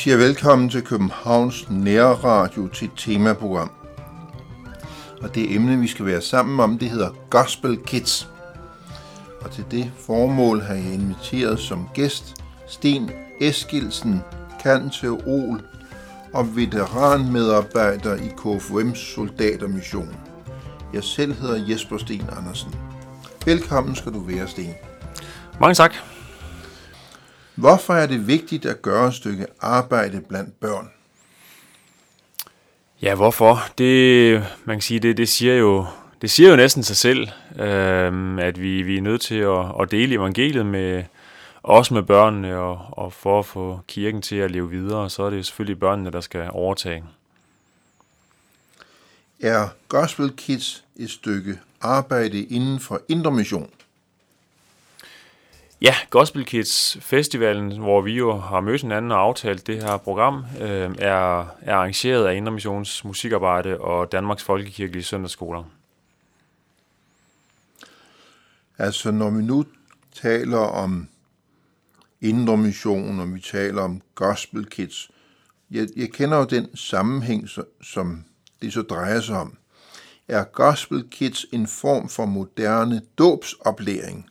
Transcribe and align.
siger 0.00 0.16
velkommen 0.16 0.68
til 0.68 0.82
Københavns 0.82 1.70
Nærradio 1.70 2.68
til 2.68 2.84
et 2.84 2.92
temaprogram. 2.96 3.70
Og 5.22 5.34
det 5.34 5.54
emne, 5.54 5.78
vi 5.78 5.86
skal 5.86 6.06
være 6.06 6.20
sammen 6.20 6.60
om, 6.60 6.78
det 6.78 6.90
hedder 6.90 7.10
Gospel 7.30 7.78
Kids. 7.86 8.28
Og 9.40 9.50
til 9.50 9.64
det 9.70 9.92
formål 9.98 10.60
har 10.60 10.74
jeg 10.74 10.92
inviteret 10.94 11.58
som 11.58 11.88
gæst 11.94 12.34
Sten 12.66 13.10
Eskilsen, 13.40 14.20
kanteol 14.62 15.62
og 16.32 16.56
veteranmedarbejder 16.56 18.14
i 18.14 18.28
KFUM's 18.28 19.14
Soldatermission. 19.14 20.16
Jeg 20.92 21.04
selv 21.04 21.34
hedder 21.34 21.64
Jesper 21.68 21.98
Sten 21.98 22.26
Andersen. 22.38 22.74
Velkommen 23.46 23.94
skal 23.94 24.12
du 24.12 24.20
være, 24.20 24.48
Sten. 24.48 24.74
Mange 25.60 25.74
tak. 25.74 25.94
Hvorfor 27.60 27.94
er 27.94 28.06
det 28.06 28.26
vigtigt 28.26 28.66
at 28.66 28.82
gøre 28.82 29.08
et 29.08 29.14
stykke 29.14 29.46
arbejde 29.60 30.20
blandt 30.20 30.60
børn? 30.60 30.90
Ja, 33.02 33.14
hvorfor? 33.14 33.58
Det, 33.78 34.46
man 34.64 34.76
kan 34.76 34.82
sige, 34.82 35.00
det, 35.00 35.16
det 35.16 35.28
siger 35.28 35.54
jo 35.54 35.86
det 36.22 36.30
siger 36.30 36.50
jo 36.50 36.56
næsten 36.56 36.82
sig 36.82 36.96
selv, 36.96 37.28
øh, 37.58 38.38
at 38.38 38.60
vi, 38.60 38.82
vi 38.82 38.96
er 38.96 39.02
nødt 39.02 39.20
til 39.20 39.34
at, 39.34 39.64
at 39.80 39.90
dele 39.90 40.14
evangeliet 40.14 40.66
med 40.66 41.04
også 41.62 41.94
med 41.94 42.02
børnene, 42.02 42.56
og, 42.56 42.80
og 42.90 43.12
for 43.12 43.38
at 43.38 43.46
få 43.46 43.80
kirken 43.88 44.22
til 44.22 44.36
at 44.36 44.50
leve 44.50 44.70
videre, 44.70 45.10
så 45.10 45.22
er 45.22 45.30
det 45.30 45.46
selvfølgelig 45.46 45.80
børnene, 45.80 46.10
der 46.10 46.20
skal 46.20 46.48
overtage. 46.50 47.04
Er 49.40 49.68
Gospel 49.88 50.32
Kids 50.36 50.84
et 50.96 51.10
stykke 51.10 51.58
arbejde 51.80 52.42
inden 52.42 52.80
for 52.80 53.00
Indre 53.08 53.30
Mission? 53.30 53.70
Ja, 55.82 55.94
Gospel 56.10 56.44
Kids 56.44 56.98
Festivalen, 57.00 57.78
hvor 57.78 58.00
vi 58.00 58.12
jo 58.12 58.36
har 58.36 58.60
mødt 58.60 58.82
hinanden 58.82 59.12
og 59.12 59.18
aftalt 59.18 59.66
det 59.66 59.82
her 59.82 59.96
program, 59.96 60.44
øh, 60.60 60.94
er, 60.98 61.46
er 61.60 61.74
arrangeret 61.74 62.26
af 62.26 62.34
Indre 62.34 62.52
Missions 62.52 63.04
Musikarbejde 63.04 63.80
og 63.80 64.12
Danmarks 64.12 64.42
Folkekirkelige 64.42 65.02
Søndagsskoler. 65.02 65.64
Altså, 68.78 69.10
når 69.10 69.30
vi 69.30 69.42
nu 69.42 69.64
taler 70.14 70.58
om 70.58 71.08
Indre 72.20 72.56
Mission, 72.56 73.20
og 73.20 73.34
vi 73.34 73.40
taler 73.40 73.82
om 73.82 74.02
Gospel 74.14 74.66
Kids, 74.66 75.10
jeg, 75.70 75.88
jeg 75.96 76.10
kender 76.10 76.38
jo 76.38 76.44
den 76.44 76.76
sammenhæng, 76.76 77.48
som 77.82 78.24
det 78.62 78.72
så 78.72 78.82
drejer 78.82 79.20
sig 79.20 79.36
om. 79.36 79.56
Er 80.28 80.44
Gospel 80.44 81.04
Kids 81.10 81.46
en 81.52 81.66
form 81.66 82.08
for 82.08 82.24
moderne 82.24 83.02
dåbsoplæring? 83.18 84.29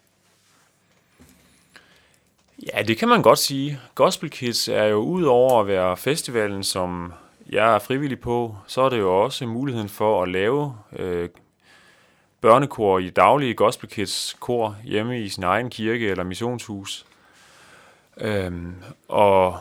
Ja, 2.67 2.81
det 2.81 2.97
kan 2.97 3.07
man 3.07 3.21
godt 3.21 3.39
sige. 3.39 3.79
Gospel 3.95 4.29
Kids 4.29 4.67
er 4.67 4.83
jo 4.83 4.97
ud 4.97 5.23
over 5.23 5.61
at 5.61 5.67
være 5.67 5.97
festivalen, 5.97 6.63
som 6.63 7.13
jeg 7.49 7.75
er 7.75 7.79
frivillig 7.79 8.19
på, 8.19 8.55
så 8.67 8.81
er 8.81 8.89
det 8.89 8.99
jo 8.99 9.23
også 9.23 9.45
muligheden 9.45 9.89
for 9.89 10.23
at 10.23 10.29
lave 10.29 10.75
øh, 10.93 11.30
børnekor 12.41 12.99
i 12.99 13.09
daglige 13.09 13.53
Gospel 13.53 13.89
Kids 13.89 14.37
kor 14.39 14.77
hjemme 14.83 15.21
i 15.21 15.30
sin 15.30 15.43
egen 15.43 15.69
kirke 15.69 16.07
eller 16.07 16.23
missionshus. 16.23 17.05
Øhm, 18.17 18.75
og, 19.07 19.57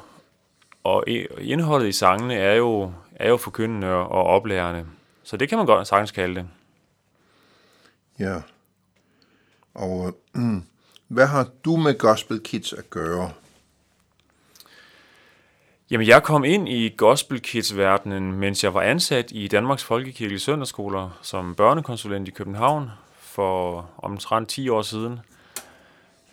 og 0.84 1.04
indholdet 1.40 1.88
i 1.88 1.92
sangene 1.92 2.34
er 2.34 2.54
jo, 2.54 2.92
er 3.16 3.28
jo 3.28 3.36
forkyndende 3.36 3.88
og 3.88 4.24
oplærende. 4.24 4.86
Så 5.22 5.36
det 5.36 5.48
kan 5.48 5.58
man 5.58 5.66
godt 5.66 5.88
sagtens 5.88 6.10
kalde 6.10 6.34
det. 6.34 6.48
Ja. 8.18 8.40
Og 9.74 10.14
øh, 10.36 10.42
hvad 11.08 11.26
har 11.26 11.48
du 11.64 11.76
med 11.76 11.98
Gospel 11.98 12.40
Kids 12.40 12.72
at 12.72 12.90
gøre? 12.90 13.32
Jamen, 15.90 16.06
jeg 16.06 16.22
kom 16.22 16.44
ind 16.44 16.68
i 16.68 16.94
Gospel 16.96 17.40
Kids-verdenen, 17.40 18.32
mens 18.32 18.64
jeg 18.64 18.74
var 18.74 18.82
ansat 18.82 19.30
i 19.30 19.48
Danmarks 19.48 19.84
Folkekirkelige 19.84 20.40
Søndagsskoler 20.40 21.18
som 21.22 21.54
børnekonsulent 21.54 22.28
i 22.28 22.30
København 22.30 22.90
for 23.20 23.90
omtrent 23.98 24.48
10 24.48 24.68
år 24.68 24.82
siden. 24.82 25.20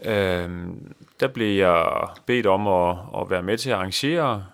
Øhm, 0.04 0.94
der 1.20 1.28
blev 1.28 1.58
jeg 1.58 2.08
bedt 2.26 2.46
om 2.46 2.68
at, 2.68 2.98
at 3.22 3.30
være 3.30 3.44
med 3.44 3.58
til 3.58 3.70
at 3.70 3.76
arrangere 3.76 4.46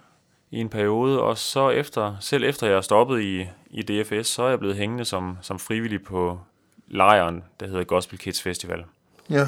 i 0.51 0.57
en 0.57 0.69
periode, 0.69 1.21
og 1.21 1.37
så 1.37 1.69
efter, 1.69 2.15
selv 2.19 2.43
efter 2.43 2.67
jeg 2.67 2.83
stoppet 2.83 3.21
i, 3.21 3.47
i 3.69 3.81
DFS, 3.81 4.27
så 4.27 4.43
er 4.43 4.49
jeg 4.49 4.59
blevet 4.59 4.77
hængende 4.77 5.05
som, 5.05 5.37
som 5.41 5.59
frivillig 5.59 6.03
på 6.03 6.39
lejren, 6.87 7.43
der 7.59 7.67
hedder 7.67 7.83
Gospel 7.83 8.19
Kids 8.19 8.41
Festival. 8.41 8.83
Ja. 9.29 9.47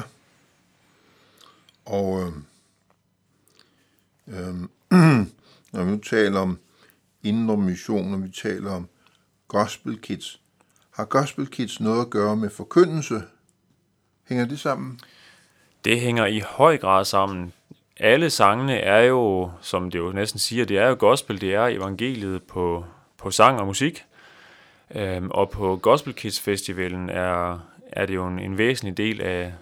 Og 1.84 2.20
øh, 2.20 2.32
øh, 4.26 4.54
når 5.72 5.84
vi 5.84 5.90
nu 5.90 5.98
taler 5.98 6.40
om 6.40 6.58
indre 7.22 7.56
mission, 7.56 8.10
når 8.10 8.18
vi 8.18 8.28
taler 8.28 8.70
om 8.70 8.88
Gospel 9.48 10.00
Kids, 10.00 10.40
har 10.90 11.04
Gospel 11.04 11.46
Kids 11.46 11.80
noget 11.80 12.00
at 12.00 12.10
gøre 12.10 12.36
med 12.36 12.50
forkyndelse? 12.50 13.22
Hænger 14.28 14.44
det 14.44 14.60
sammen? 14.60 15.00
Det 15.84 16.00
hænger 16.00 16.26
i 16.26 16.40
høj 16.40 16.78
grad 16.78 17.04
sammen. 17.04 17.52
Alle 17.96 18.30
sangene 18.30 18.78
er 18.78 19.02
jo, 19.02 19.50
som 19.60 19.90
det 19.90 19.98
jo 19.98 20.12
næsten 20.12 20.38
siger, 20.38 20.64
det 20.64 20.78
er 20.78 20.88
jo 20.88 20.96
gospel, 20.98 21.40
det 21.40 21.54
er 21.54 21.66
evangeliet 21.66 22.42
på, 22.42 22.84
på 23.18 23.30
sang 23.30 23.60
og 23.60 23.66
musik. 23.66 24.04
Øhm, 24.94 25.30
og 25.30 25.50
på 25.50 25.76
Gospel 25.76 26.14
Kids 26.14 26.40
Festivalen 26.40 27.10
er, 27.10 27.58
er 27.92 28.06
det 28.06 28.14
jo 28.14 28.26
en, 28.26 28.38
en 28.38 28.58
væsentlig 28.58 28.96
del 28.96 29.20
af, 29.20 29.52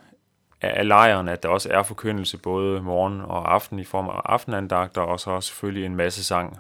af 0.62 0.88
lejren, 0.88 1.28
at 1.28 1.42
der 1.42 1.48
også 1.48 1.68
er 1.72 1.82
forkyndelse 1.82 2.38
både 2.38 2.82
morgen 2.82 3.20
og 3.20 3.54
aften 3.54 3.78
i 3.78 3.84
form 3.84 4.08
af 4.08 4.20
aftenandagter, 4.24 5.00
og 5.00 5.20
så 5.20 5.30
også 5.30 5.48
selvfølgelig 5.48 5.86
en 5.86 5.96
masse 5.96 6.24
sang. 6.24 6.58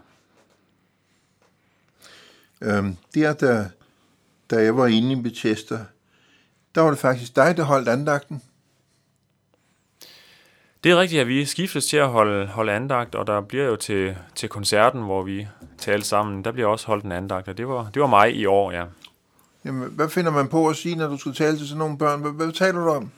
Øhm, 2.62 2.96
der, 3.14 3.32
da, 3.32 3.70
da 4.50 4.62
jeg 4.62 4.76
var 4.76 4.86
inde 4.86 5.12
i 5.12 5.22
Bethesda, 5.22 5.78
der 6.74 6.80
var 6.80 6.90
det 6.90 6.98
faktisk 6.98 7.36
dig, 7.36 7.56
der 7.56 7.62
holdt 7.62 7.88
andagten. 7.88 8.42
Det 10.84 10.92
er 10.92 11.00
rigtigt, 11.00 11.20
at 11.20 11.28
vi 11.28 11.44
skiftes 11.44 11.86
til 11.86 11.96
at 11.96 12.08
holde, 12.08 12.46
holde 12.46 12.72
andagt, 12.72 13.14
og 13.14 13.26
der 13.26 13.40
bliver 13.40 13.64
jo 13.64 13.76
til, 13.76 14.16
til 14.34 14.48
koncerten, 14.48 15.02
hvor 15.02 15.22
vi 15.22 15.48
talte 15.78 16.08
sammen, 16.08 16.44
der 16.44 16.52
bliver 16.52 16.68
også 16.68 16.86
holdt 16.86 17.04
en 17.04 17.12
andagt, 17.12 17.48
og 17.48 17.58
det 17.58 17.68
var, 17.68 17.90
det 17.94 18.02
var 18.02 18.08
mig 18.08 18.36
i 18.36 18.46
år, 18.46 18.72
ja. 18.72 18.84
Jamen, 19.64 19.88
hvad 19.90 20.08
finder 20.08 20.30
man 20.30 20.48
på 20.48 20.68
at 20.68 20.76
sige, 20.76 20.96
når 20.96 21.08
du 21.08 21.16
skal 21.16 21.34
tale 21.34 21.56
til 21.58 21.68
sådan 21.68 21.78
nogle 21.78 21.98
børn? 21.98 22.20
Hvad, 22.20 22.32
hvad 22.32 22.52
taler 22.52 22.80
du 22.80 22.88
om? 22.88 23.10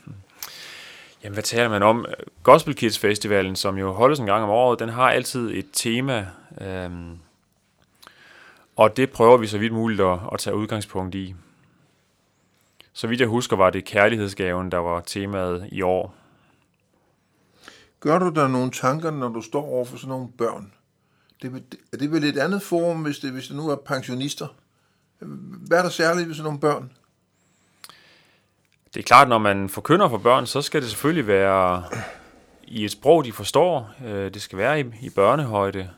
Jamen, 1.25 1.35
hvad 1.35 1.43
taler 1.43 1.69
man 1.69 1.83
om? 1.83 2.07
Gospel 2.43 2.75
Kids 2.75 2.99
Festivalen, 2.99 3.57
som 3.57 3.79
jo 3.79 3.93
holdes 3.93 4.19
en 4.19 4.27
gang 4.27 4.45
om 4.45 4.51
året, 4.51 4.79
den 4.79 4.89
har 4.89 5.11
altid 5.11 5.51
et 5.55 5.67
tema, 5.73 6.29
øhm, 6.61 7.19
og 8.77 8.97
det 8.97 9.11
prøver 9.11 9.37
vi 9.37 9.47
så 9.47 9.59
vidt 9.59 9.73
muligt 9.73 10.01
at, 10.01 10.19
at 10.33 10.39
tage 10.39 10.57
udgangspunkt 10.57 11.15
i. 11.15 11.35
Så 12.93 13.07
vidt 13.07 13.21
jeg 13.21 13.29
husker, 13.29 13.57
var 13.57 13.71
det 13.71 13.85
kærlighedsgaven, 13.85 14.71
der 14.71 14.79
var 14.79 15.01
temaet 15.01 15.69
i 15.73 15.83
år. 15.83 16.15
Gør 18.01 18.19
du 18.19 18.29
der 18.29 18.49
nogle 18.49 18.71
tanker, 18.71 19.11
når 19.11 19.29
du 19.29 19.43
står 19.43 19.65
over 19.65 19.85
for 19.85 19.97
sådan 19.97 20.09
nogle 20.09 20.29
børn? 20.39 20.73
Det, 21.43 21.63
er 21.93 21.97
det 21.97 22.13
vel 22.13 22.25
et 22.25 22.39
andet 22.39 22.63
forum, 22.63 23.03
hvis 23.03 23.19
det, 23.19 23.33
hvis 23.33 23.47
det 23.47 23.57
nu 23.57 23.69
er 23.69 23.77
pensionister? 23.77 24.47
Hvad 25.67 25.79
er 25.79 25.83
der 25.83 25.91
særligt 25.91 26.29
ved 26.29 26.35
sådan 26.35 26.45
nogle 26.45 26.61
børn? 26.61 26.91
Det 28.95 29.01
er 29.01 29.05
klart, 29.05 29.29
når 29.29 29.39
man 29.39 29.69
forkynder 29.69 30.09
for 30.09 30.19
børn, 30.19 30.47
så 30.47 30.63
skal 30.63 30.83
det 30.83 30.91
selvfølgelig 30.91 31.27
være 31.27 31.85
i 32.63 32.85
et 32.85 32.91
sprog, 32.91 33.25
de 33.25 33.33
forstår. 33.33 33.91
Øh, 34.07 34.35
det 34.35 34.43
skal 34.43 34.59
være 34.59 34.81
i, 34.81 34.85
i 35.01 35.11
børnehøjde. 35.11 35.91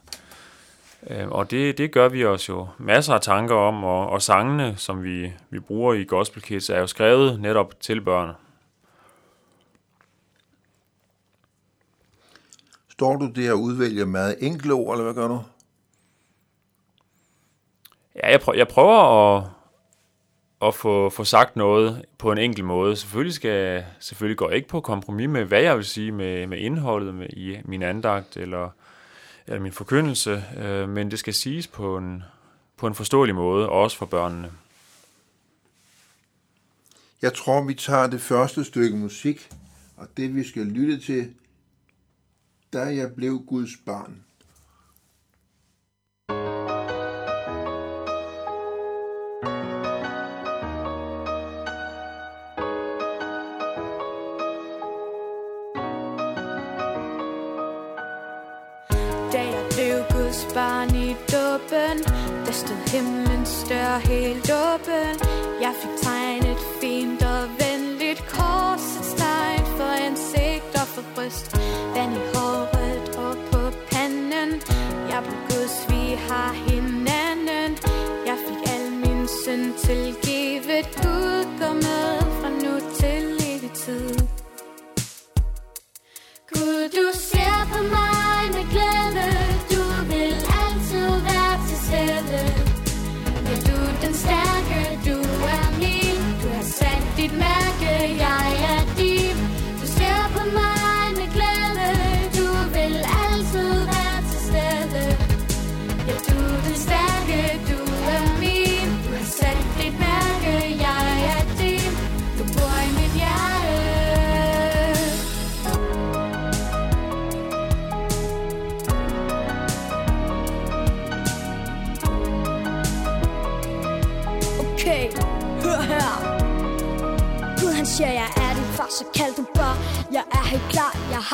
Øh, 1.06 1.28
og 1.28 1.50
det, 1.50 1.78
det 1.78 1.92
gør 1.92 2.08
vi 2.08 2.24
os 2.24 2.48
jo 2.48 2.68
masser 2.78 3.14
af 3.14 3.20
tanker 3.20 3.54
om, 3.54 3.84
og, 3.84 4.08
og 4.08 4.22
sangene, 4.22 4.74
som 4.76 5.02
vi, 5.02 5.32
vi 5.50 5.60
bruger 5.60 5.94
i 5.94 6.04
Gospel 6.04 6.43
Kids, 6.43 6.70
er 6.70 6.78
jo 6.78 6.87
skrevet 6.87 7.40
netop 7.40 7.81
til 7.81 8.00
børn. 8.00 8.34
Står 12.88 13.16
du 13.16 13.26
der 13.26 13.52
og 13.52 13.60
udvælger 13.60 14.06
meget 14.06 14.37
enkle 14.40 14.72
ord, 14.72 14.94
eller 14.94 15.04
hvad 15.04 15.14
gør 15.14 15.28
du? 15.28 15.42
Ja, 18.14 18.31
jeg, 18.31 18.40
prøver, 18.40 18.56
jeg 18.56 18.69
prøver 18.69 19.37
at, 19.37 19.44
at 20.62 20.75
få, 20.75 21.11
få 21.11 21.25
sagt 21.25 21.56
noget 21.56 22.05
på 22.19 22.32
en 22.32 22.38
enkel 22.38 22.64
måde. 22.64 22.97
Selvfølgelig, 22.97 23.35
skal, 23.35 23.85
selvfølgelig 24.00 24.38
går 24.38 24.49
jeg 24.49 24.56
ikke 24.56 24.69
på 24.69 24.81
kompromis 24.81 25.29
med, 25.29 25.44
hvad 25.44 25.62
jeg 25.62 25.76
vil 25.76 25.85
sige 25.85 26.12
med, 26.12 26.47
med 26.47 26.58
indholdet 26.58 27.14
med, 27.14 27.26
i 27.31 27.56
min 27.64 27.82
andagt 27.82 28.37
eller, 28.37 28.70
eller 29.47 29.61
min 29.61 29.73
forkyndelse, 29.73 30.44
øh, 30.58 30.88
men 30.88 31.11
det 31.11 31.19
skal 31.19 31.35
siges 31.35 31.67
på 31.67 31.97
en, 31.97 32.23
på 32.76 32.87
en 32.87 32.94
forståelig 32.94 33.35
måde, 33.35 33.69
også 33.69 33.97
for 33.97 34.06
børnene. 34.06 34.53
Jeg 37.23 37.35
tror, 37.35 37.64
vi 37.64 37.75
tager 37.75 38.06
det 38.06 38.20
første 38.20 38.64
stykke 38.64 38.97
musik, 38.97 39.49
og 39.97 40.06
det 40.17 40.35
vi 40.35 40.49
skal 40.49 40.62
lytte 40.62 41.00
til, 41.00 41.35
da 42.73 42.79
jeg 42.79 43.14
blev 43.17 43.43
Guds 43.47 43.70
barn. 43.87 44.23
Himlen 62.93 63.47
stod 63.47 64.00
helt 64.00 64.50
åben. 64.50 65.15
Jeg 65.61 65.75
fik 65.81 65.94
tegnet 66.03 66.59
fint 66.81 67.23
og 67.23 67.43
venligt 67.61 68.23
korsets 68.29 69.12
tegn 69.21 69.67
for 69.77 69.93
ansigt 70.09 70.73
og 70.81 70.87
for 70.94 71.05
bryst. 71.15 71.56
Vand 71.94 72.12
i 72.12 72.23
håret 72.35 73.17
og 73.25 73.37
på 73.50 73.62
panden. 73.91 74.50
Jeg 75.11 75.21
blev 75.27 75.41
Guds, 75.50 75.77
vi 75.88 76.05
har 76.29 76.53
hinanden. 76.69 77.71
Jeg 78.27 78.38
fik 78.47 78.61
al 78.75 78.93
min 79.03 79.29
synd 79.43 79.75
tilgivet. 79.87 80.87
Gud 81.03 81.44
går 81.61 81.75
med 81.87 82.11
fra 82.38 82.49
nu 82.62 82.75
til 83.00 83.25
evig 83.50 83.73
tid. 83.85 84.15
Gud, 86.53 86.88
du 86.88 87.19
ser 87.19 87.45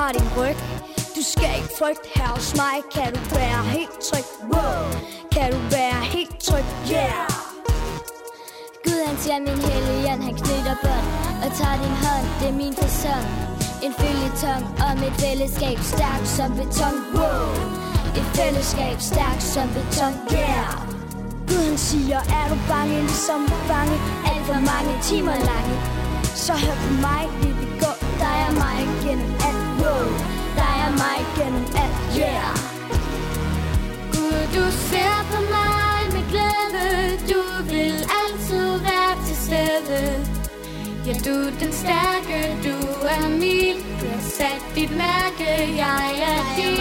har 0.03 0.13
din 0.13 0.31
ryg. 0.39 0.59
Du 1.17 1.23
skal 1.33 1.51
ikke 1.59 1.73
frygte 1.81 2.07
her 2.17 2.31
hos 2.37 2.49
mig. 2.63 2.77
Kan 2.95 3.09
du 3.15 3.21
være 3.39 3.61
helt 3.77 3.97
tryg, 4.09 4.27
wow. 4.53 4.83
Kan 5.35 5.49
du 5.55 5.59
være 5.77 6.01
helt 6.15 6.37
tryg, 6.47 6.67
yeah. 6.93 7.27
Gud 8.85 9.01
han 9.09 9.17
siger 9.23 9.39
min 9.49 9.61
hellige 9.69 10.09
han 10.29 10.35
knytter 10.43 10.77
bånd 10.85 11.07
Og 11.45 11.51
tager 11.59 11.77
din 11.85 11.97
hånd, 12.05 12.27
det 12.41 12.49
er 12.53 12.57
min 12.63 12.75
person 12.83 13.25
En 13.87 13.93
følgetong 14.01 14.65
om 14.89 14.97
et 15.09 15.15
fællesskab 15.23 15.79
Stærkt 15.93 16.29
som 16.37 16.51
beton, 16.59 16.97
wow. 17.17 17.47
Et 18.19 18.29
fællesskab 18.39 18.97
stærk 19.11 19.39
som 19.55 19.69
beton, 19.77 20.15
yeah. 20.39 20.73
Gud 21.49 21.63
han 21.69 21.79
siger, 21.89 22.21
er 22.39 22.47
du 22.53 22.57
bange, 22.73 22.97
ligesom 23.11 23.43
bange 23.73 23.97
Alt 24.31 24.45
for 24.49 24.61
mange 24.73 24.93
timer 25.09 25.37
lange. 25.51 25.75
Så 26.45 26.53
hør 26.53 26.77
på 26.85 26.91
mig, 27.07 27.23
vi 27.43 27.51
vil 27.59 27.71
gå 27.83 27.93
Der 28.21 28.33
er 28.45 28.53
mig 28.65 28.79
gennem 29.05 29.31
alt, 29.49 29.62
wow 29.93 30.09
Der 30.59 30.73
er 30.85 30.91
mig 31.03 31.19
Gennem 31.37 31.67
alt, 31.83 32.01
yeah. 32.19 32.55
Gud, 34.15 34.41
du 34.57 34.65
ser 34.89 35.17
på 35.31 35.39
mig 35.57 35.99
med 36.15 36.25
glæde. 36.33 36.89
Du 37.33 37.43
vil 37.73 37.97
altid 38.21 38.69
være 38.89 39.15
til 39.27 39.37
stede. 39.47 40.03
Ja, 41.07 41.13
du 41.27 41.35
er 41.47 41.53
den 41.63 41.73
stærke, 41.83 42.39
du 42.67 42.77
er 43.15 43.29
min 43.29 43.77
Du 44.01 44.07
har 44.15 44.25
sat 44.39 44.63
dit 44.77 44.91
mærke, 44.91 45.49
jeg 45.85 46.07
er 46.33 46.43
din 46.57 46.75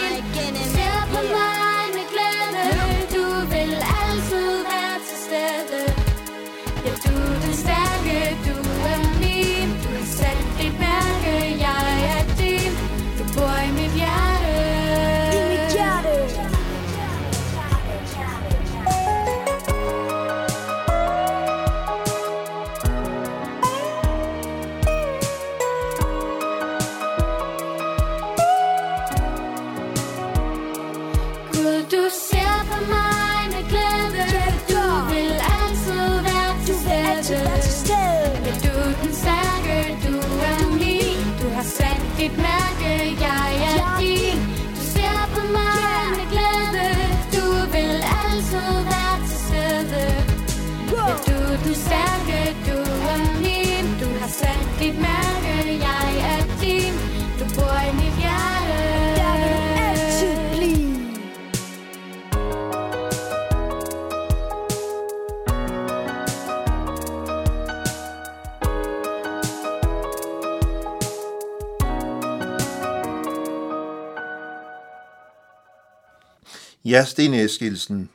Ja, 76.85 77.05
Sten 77.05 77.33
Eskilsen. 77.33 78.09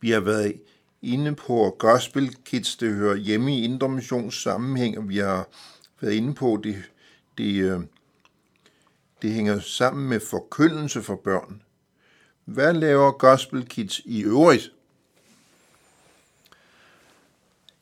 Vi 0.00 0.10
har 0.10 0.20
været 0.20 0.60
inde 1.02 1.34
på 1.34 1.76
Gospel 1.78 2.36
Kids, 2.44 2.76
det 2.76 2.94
hører 2.94 3.16
hjemme 3.16 3.56
i 3.56 3.64
Indre 3.64 3.88
Missions 3.88 4.42
sammenhæng, 4.42 4.98
og 4.98 5.08
vi 5.08 5.18
har 5.18 5.48
været 6.00 6.12
inde 6.12 6.34
på, 6.34 6.60
det, 6.64 6.82
det, 7.38 7.54
øh, 7.54 7.80
det 9.22 9.32
hænger 9.32 9.60
sammen 9.60 10.08
med 10.08 10.20
forkyndelse 10.30 11.02
for 11.02 11.16
børn. 11.16 11.62
Hvad 12.44 12.74
laver 12.74 13.10
Gospel 13.10 13.68
Kids 13.68 14.00
i 14.04 14.22
øvrigt? 14.22 14.72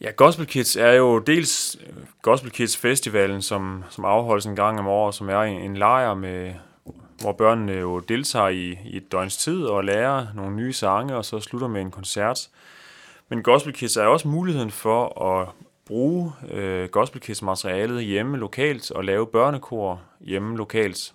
Ja, 0.01 0.11
Gospel 0.11 0.47
Kids 0.47 0.77
er 0.77 0.93
jo 0.93 1.19
dels 1.19 1.77
øh, 1.87 1.97
Gospel 2.23 2.51
Kids 2.51 2.77
Festivalen, 2.77 3.43
som, 3.43 3.85
som 3.91 4.05
afholdes 4.05 4.47
en 4.47 4.57
gang 4.57 4.79
om 4.79 4.87
året, 4.87 5.15
som 5.15 5.29
er 5.29 5.41
en, 5.41 5.63
en 5.63 5.77
lejr, 5.77 6.15
med, 6.15 6.55
hvor 7.23 7.33
børnene 7.33 7.73
jo 7.73 7.99
deltager 7.99 8.49
i, 8.49 8.79
i 8.85 8.97
et 8.97 9.13
døgns 9.13 9.37
tid 9.37 9.65
og 9.65 9.85
lærer 9.85 10.27
nogle 10.35 10.57
nye 10.57 10.73
sange, 10.73 11.17
og 11.17 11.25
så 11.25 11.41
slutter 11.41 11.69
med 11.69 11.81
en 11.81 11.91
koncert. 11.91 12.49
Men 13.29 13.43
Gospel 13.43 13.73
Kids 13.73 13.97
er 13.97 14.05
også 14.05 14.29
muligheden 14.29 14.71
for 14.71 15.23
at 15.23 15.49
bruge 15.87 16.33
øh, 16.51 16.89
Gospel 16.89 17.21
Kids 17.21 17.43
materialet 17.43 18.05
hjemme 18.05 18.37
lokalt 18.37 18.91
og 18.91 19.05
lave 19.05 19.27
børnekor 19.27 20.03
hjemme 20.21 20.57
lokalt. 20.57 21.15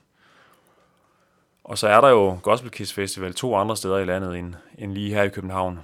Og 1.64 1.78
så 1.78 1.88
er 1.88 2.02
der 2.02 2.10
jo 2.10 2.40
Gospel 2.44 2.72
Kids 2.72 2.94
Festival 2.94 3.34
to 3.34 3.56
andre 3.56 3.78
steder 3.78 3.98
i 3.98 4.06
landet 4.06 4.38
end, 4.38 4.54
end 4.78 4.92
lige 4.92 5.14
her 5.14 5.24
i 5.24 5.30
København. 5.30 5.80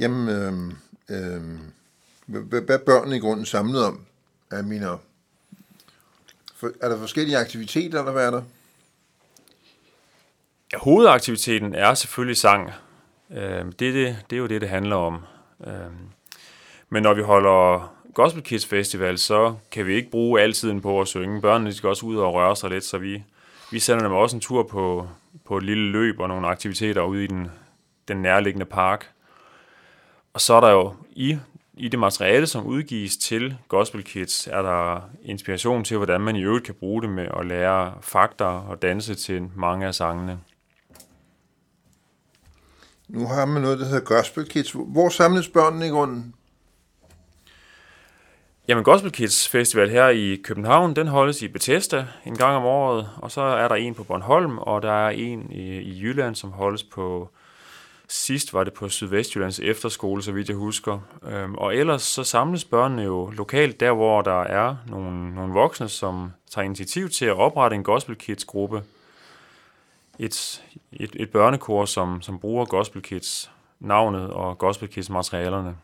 Jamen, 0.00 0.28
øh, 0.28 0.52
øh, 1.08 1.42
hvad, 2.26 2.78
børnene 2.78 3.16
i 3.16 3.20
grunden 3.20 3.46
samlet 3.46 3.84
om? 3.84 4.06
er 4.50 4.62
mine 4.62 4.90
er 6.62 6.88
der 6.88 6.98
forskellige 6.98 7.38
aktiviteter, 7.38 7.98
eller 7.98 8.12
hvad 8.12 8.26
er 8.26 8.30
der? 8.30 8.42
Ja, 10.72 10.78
hovedaktiviteten 10.78 11.74
er 11.74 11.94
selvfølgelig 11.94 12.36
sang. 12.36 12.70
Øh, 13.30 13.64
det, 13.64 13.78
det, 13.78 14.16
det 14.30 14.36
er 14.36 14.40
jo 14.40 14.46
det, 14.46 14.60
det 14.60 14.68
handler 14.68 14.96
om. 14.96 15.20
Øh, 15.66 15.72
men 16.88 17.02
når 17.02 17.14
vi 17.14 17.22
holder 17.22 17.92
Gospel 18.14 18.42
Kids 18.42 18.66
Festival, 18.66 19.18
så 19.18 19.54
kan 19.70 19.86
vi 19.86 19.94
ikke 19.94 20.10
bruge 20.10 20.40
al 20.40 20.52
tiden 20.52 20.80
på 20.80 21.00
at 21.00 21.08
synge. 21.08 21.40
Børnene 21.40 21.72
skal 21.72 21.88
også 21.88 22.06
ud 22.06 22.16
og 22.16 22.34
røre 22.34 22.56
sig 22.56 22.70
lidt, 22.70 22.84
så 22.84 22.98
vi, 22.98 23.22
vi 23.70 23.78
sender 23.78 24.02
dem 24.02 24.12
også 24.12 24.36
en 24.36 24.40
tur 24.40 24.62
på, 24.62 25.08
på 25.44 25.56
et 25.56 25.62
lille 25.62 25.92
løb 25.92 26.20
og 26.20 26.28
nogle 26.28 26.46
aktiviteter 26.46 27.02
ude 27.02 27.24
i 27.24 27.26
den, 27.26 27.50
den 28.08 28.22
nærliggende 28.22 28.66
park. 28.66 29.10
Og 30.32 30.40
så 30.40 30.54
er 30.54 30.60
der 30.60 30.70
jo 30.70 30.94
i, 31.10 31.38
i 31.76 31.88
det 31.88 31.98
materiale, 31.98 32.46
som 32.46 32.66
udgives 32.66 33.16
til 33.16 33.56
Gospel 33.68 34.04
Kids, 34.04 34.46
er 34.46 34.62
der 34.62 35.00
inspiration 35.22 35.84
til, 35.84 35.96
hvordan 35.96 36.20
man 36.20 36.36
i 36.36 36.42
øvrigt 36.42 36.64
kan 36.64 36.74
bruge 36.74 37.02
det 37.02 37.10
med 37.10 37.28
at 37.40 37.46
lære 37.46 37.94
fakta 38.00 38.44
og 38.44 38.82
danse 38.82 39.14
til 39.14 39.50
mange 39.54 39.86
af 39.86 39.94
sangene. 39.94 40.38
Nu 43.08 43.26
har 43.26 43.44
man 43.44 43.62
noget, 43.62 43.78
der 43.78 43.84
hedder 43.84 44.04
Gospel 44.04 44.48
Kids. 44.48 44.72
Hvor 44.72 45.08
samles 45.08 45.48
børnene 45.48 45.86
i 45.86 45.90
grunden? 45.90 46.34
Jamen, 48.68 48.84
Gospel 48.84 49.12
Kids 49.12 49.48
Festival 49.48 49.90
her 49.90 50.08
i 50.08 50.40
København, 50.44 50.96
den 50.96 51.06
holdes 51.06 51.42
i 51.42 51.48
Bethesda 51.48 52.06
en 52.24 52.36
gang 52.36 52.56
om 52.56 52.64
året, 52.64 53.10
og 53.16 53.30
så 53.30 53.40
er 53.40 53.68
der 53.68 53.74
en 53.74 53.94
på 53.94 54.04
Bornholm, 54.04 54.58
og 54.58 54.82
der 54.82 54.92
er 54.92 55.10
en 55.10 55.52
i, 55.52 55.78
i 55.78 56.00
Jylland, 56.02 56.34
som 56.34 56.50
holdes 56.50 56.82
på, 56.82 57.30
sidst 58.08 58.54
var 58.54 58.64
det 58.64 58.72
på 58.72 58.88
Sydvestjyllands 58.88 59.60
efterskole, 59.60 60.22
så 60.22 60.32
vidt 60.32 60.48
jeg 60.48 60.56
husker. 60.56 60.98
Øhm, 61.22 61.54
og 61.54 61.76
ellers 61.76 62.02
så 62.02 62.24
samles 62.24 62.64
børnene 62.64 63.02
jo 63.02 63.30
lokalt 63.30 63.80
der, 63.80 63.92
hvor 63.92 64.22
der 64.22 64.40
er 64.40 64.76
nogle, 64.88 65.34
nogle 65.34 65.52
voksne, 65.52 65.88
som 65.88 66.30
tager 66.50 66.64
initiativ 66.64 67.08
til 67.08 67.24
at 67.24 67.36
oprette 67.36 67.74
en 67.74 67.84
Gospel 67.84 68.16
Kids 68.16 68.44
gruppe. 68.44 68.82
Et, 70.18 70.64
et, 70.92 71.10
et 71.14 71.30
børnekor, 71.30 71.84
som, 71.84 72.22
som 72.22 72.38
bruger 72.38 72.64
Gospel 72.64 73.02
Kids 73.02 73.50
navnet 73.80 74.30
og 74.30 74.58
Gospel 74.58 74.88
Kids 74.88 75.10
materialerne. 75.10 75.76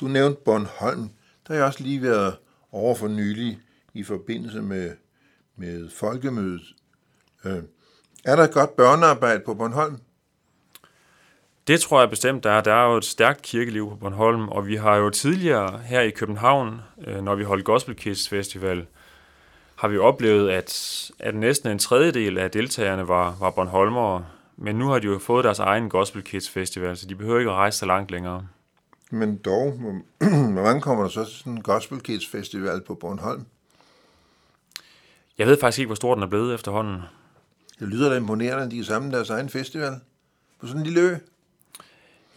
Du 0.00 0.06
nævnte 0.06 0.40
Bornholm. 0.44 1.10
Der 1.46 1.52
har 1.52 1.54
jeg 1.54 1.64
også 1.64 1.82
lige 1.82 2.02
været 2.02 2.36
over 2.72 2.94
for 2.94 3.08
nylig 3.08 3.58
i 3.94 4.02
forbindelse 4.02 4.62
med, 4.62 4.90
med 5.56 5.90
folkemødet. 5.90 6.62
Øh, 7.44 7.62
er 8.24 8.36
der 8.36 8.42
et 8.44 8.52
godt 8.52 8.76
børnearbejde 8.76 9.42
på 9.46 9.54
Bornholm? 9.54 9.98
Det 11.66 11.80
tror 11.80 12.00
jeg 12.00 12.10
bestemt, 12.10 12.44
der 12.44 12.50
er. 12.50 12.60
Der 12.60 12.72
er 12.72 12.90
jo 12.90 12.96
et 12.96 13.04
stærkt 13.04 13.42
kirkeliv 13.42 13.88
på 13.90 13.96
Bornholm, 13.96 14.48
og 14.48 14.66
vi 14.66 14.76
har 14.76 14.96
jo 14.96 15.10
tidligere 15.10 15.78
her 15.78 16.00
i 16.00 16.10
København, 16.10 16.80
øh, 17.06 17.24
når 17.24 17.34
vi 17.34 17.44
holdt 17.44 17.64
Gospel 17.64 17.96
Kids 17.96 18.28
Festival, 18.28 18.86
har 19.74 19.88
vi 19.88 19.98
oplevet, 19.98 20.50
at, 20.50 21.10
at 21.18 21.34
næsten 21.34 21.70
en 21.70 21.78
tredjedel 21.78 22.38
af 22.38 22.50
deltagerne 22.50 23.08
var, 23.08 23.36
var 23.40 23.50
Bornholmere. 23.50 24.24
Men 24.56 24.76
nu 24.76 24.88
har 24.88 24.98
de 24.98 25.06
jo 25.06 25.18
fået 25.18 25.44
deres 25.44 25.58
egen 25.58 25.88
Gospel 25.88 26.22
Kids 26.22 26.50
Festival, 26.50 26.96
så 26.96 27.06
de 27.06 27.14
behøver 27.14 27.38
ikke 27.38 27.50
at 27.50 27.56
rejse 27.56 27.78
så 27.78 27.86
langt 27.86 28.10
længere. 28.10 28.46
Men 29.10 29.36
dog, 29.36 29.72
hvor 30.52 30.62
mange 30.62 30.80
kommer 30.80 31.02
der 31.02 31.10
så 31.10 31.24
til 31.24 31.34
sådan 31.34 31.52
en 31.52 31.62
Gospel 31.62 32.00
Kids 32.00 32.28
Festival 32.28 32.80
på 32.86 32.94
Bornholm? 32.94 33.46
Jeg 35.38 35.46
ved 35.46 35.60
faktisk 35.60 35.78
ikke, 35.78 35.88
hvor 35.88 35.94
stor 35.94 36.14
den 36.14 36.22
er 36.22 36.26
blevet 36.26 36.54
efterhånden. 36.54 37.02
Det 37.80 37.88
lyder 37.88 38.10
da 38.10 38.16
imponerende, 38.16 38.64
at 38.64 38.70
de 38.70 38.76
kan 38.76 38.84
samle 38.84 39.12
deres 39.12 39.30
egen 39.30 39.48
festival 39.48 40.00
på 40.60 40.66
sådan 40.66 40.80
en 40.80 40.86
lille 40.86 41.00
ø. 41.00 41.14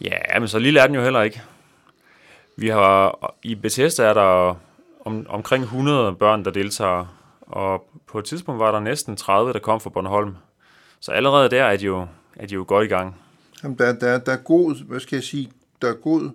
Ja, 0.00 0.38
men 0.38 0.48
så 0.48 0.58
lille 0.58 0.80
er 0.80 0.86
den 0.86 0.96
jo 0.96 1.02
heller 1.02 1.22
ikke. 1.22 1.42
Vi 2.56 2.68
har, 2.68 3.34
I 3.42 3.54
Bethesda 3.54 4.02
er 4.02 4.14
der 4.14 4.54
om, 5.04 5.26
omkring 5.28 5.64
100 5.64 6.14
børn, 6.14 6.44
der 6.44 6.50
deltager, 6.50 7.06
og 7.40 7.88
på 8.06 8.18
et 8.18 8.24
tidspunkt 8.24 8.58
var 8.58 8.72
der 8.72 8.80
næsten 8.80 9.16
30, 9.16 9.52
der 9.52 9.58
kom 9.58 9.80
fra 9.80 9.90
Bornholm. 9.90 10.36
Så 11.00 11.12
allerede 11.12 11.50
der 11.50 11.64
er 11.64 11.76
de 11.76 11.84
jo, 11.84 12.06
er 12.36 12.46
de 12.46 12.54
jo 12.54 12.64
godt 12.68 12.84
i 12.84 12.88
gang. 12.88 13.16
Jamen, 13.62 13.78
der, 13.78 13.92
der, 13.92 14.18
der 14.18 14.32
er 14.32 14.36
god, 14.36 14.84
hvad 14.84 15.00
skal 15.00 15.16
jeg 15.16 15.24
sige, 15.24 15.50
der 15.82 15.88
er 15.88 15.94
god 15.94 16.30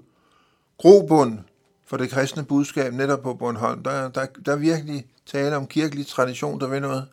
grobund 0.77 1.39
for 1.85 1.97
det 1.97 2.09
kristne 2.09 2.45
budskab 2.45 2.93
netop 2.93 3.21
på 3.21 3.33
Bornholm. 3.33 3.83
Der, 3.83 4.09
der, 4.09 4.25
der 4.45 4.51
er 4.51 4.55
virkelig 4.57 5.05
tale 5.25 5.57
om 5.57 5.67
kirkelig 5.67 6.07
tradition, 6.07 6.59
der 6.59 6.67
vil 6.67 6.81
noget. 6.81 7.05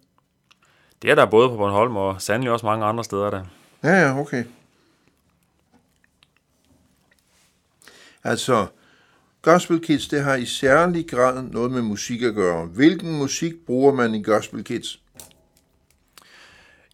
Det 1.02 1.10
er 1.10 1.14
der 1.14 1.26
både 1.26 1.48
på 1.48 1.56
Bornholm 1.56 1.96
og 1.96 2.22
sandelig 2.22 2.52
også 2.52 2.66
mange 2.66 2.84
andre 2.84 3.04
steder 3.04 3.30
der. 3.30 3.44
Ja, 3.82 4.02
ja, 4.02 4.20
okay. 4.20 4.44
Altså, 8.28 8.66
Gospel 9.42 9.80
Kids, 9.80 10.08
det 10.08 10.23
har 10.23 10.35
i 10.35 10.44
særlig 10.44 11.08
grad 11.08 11.42
noget 11.42 11.70
med 11.70 11.82
musik 11.82 12.23
at 12.23 12.35
gøre. 12.35 12.66
Hvilken 12.66 13.18
musik 13.18 13.52
bruger 13.66 13.94
man 13.94 14.14
i 14.14 14.23
Gospel 14.23 14.64
Kids? 14.64 15.00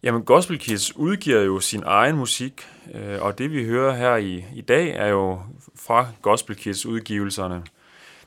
Jamen, 0.03 0.23
Gospel 0.23 0.59
Kids 0.59 0.95
udgiver 0.95 1.41
jo 1.41 1.59
sin 1.59 1.83
egen 1.85 2.15
musik, 2.17 2.67
øh, 2.93 3.21
og 3.21 3.37
det 3.37 3.51
vi 3.51 3.65
hører 3.65 3.95
her 3.95 4.15
i, 4.15 4.45
i 4.55 4.61
dag 4.61 4.89
er 4.89 5.07
jo 5.07 5.39
fra 5.75 6.07
Gospel 6.21 6.55
Kids 6.55 6.85
udgivelserne. 6.85 7.63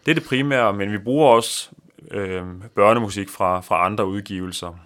Det 0.07 0.11
er 0.11 0.15
det 0.15 0.25
primære, 0.25 0.73
men 0.73 0.93
vi 0.93 0.99
bruger 0.99 1.29
også 1.29 1.71
øh, 2.11 2.43
børnemusik 2.75 3.29
fra, 3.29 3.61
fra 3.61 3.87
andre 3.87 4.07
udgivelser. 4.07 4.79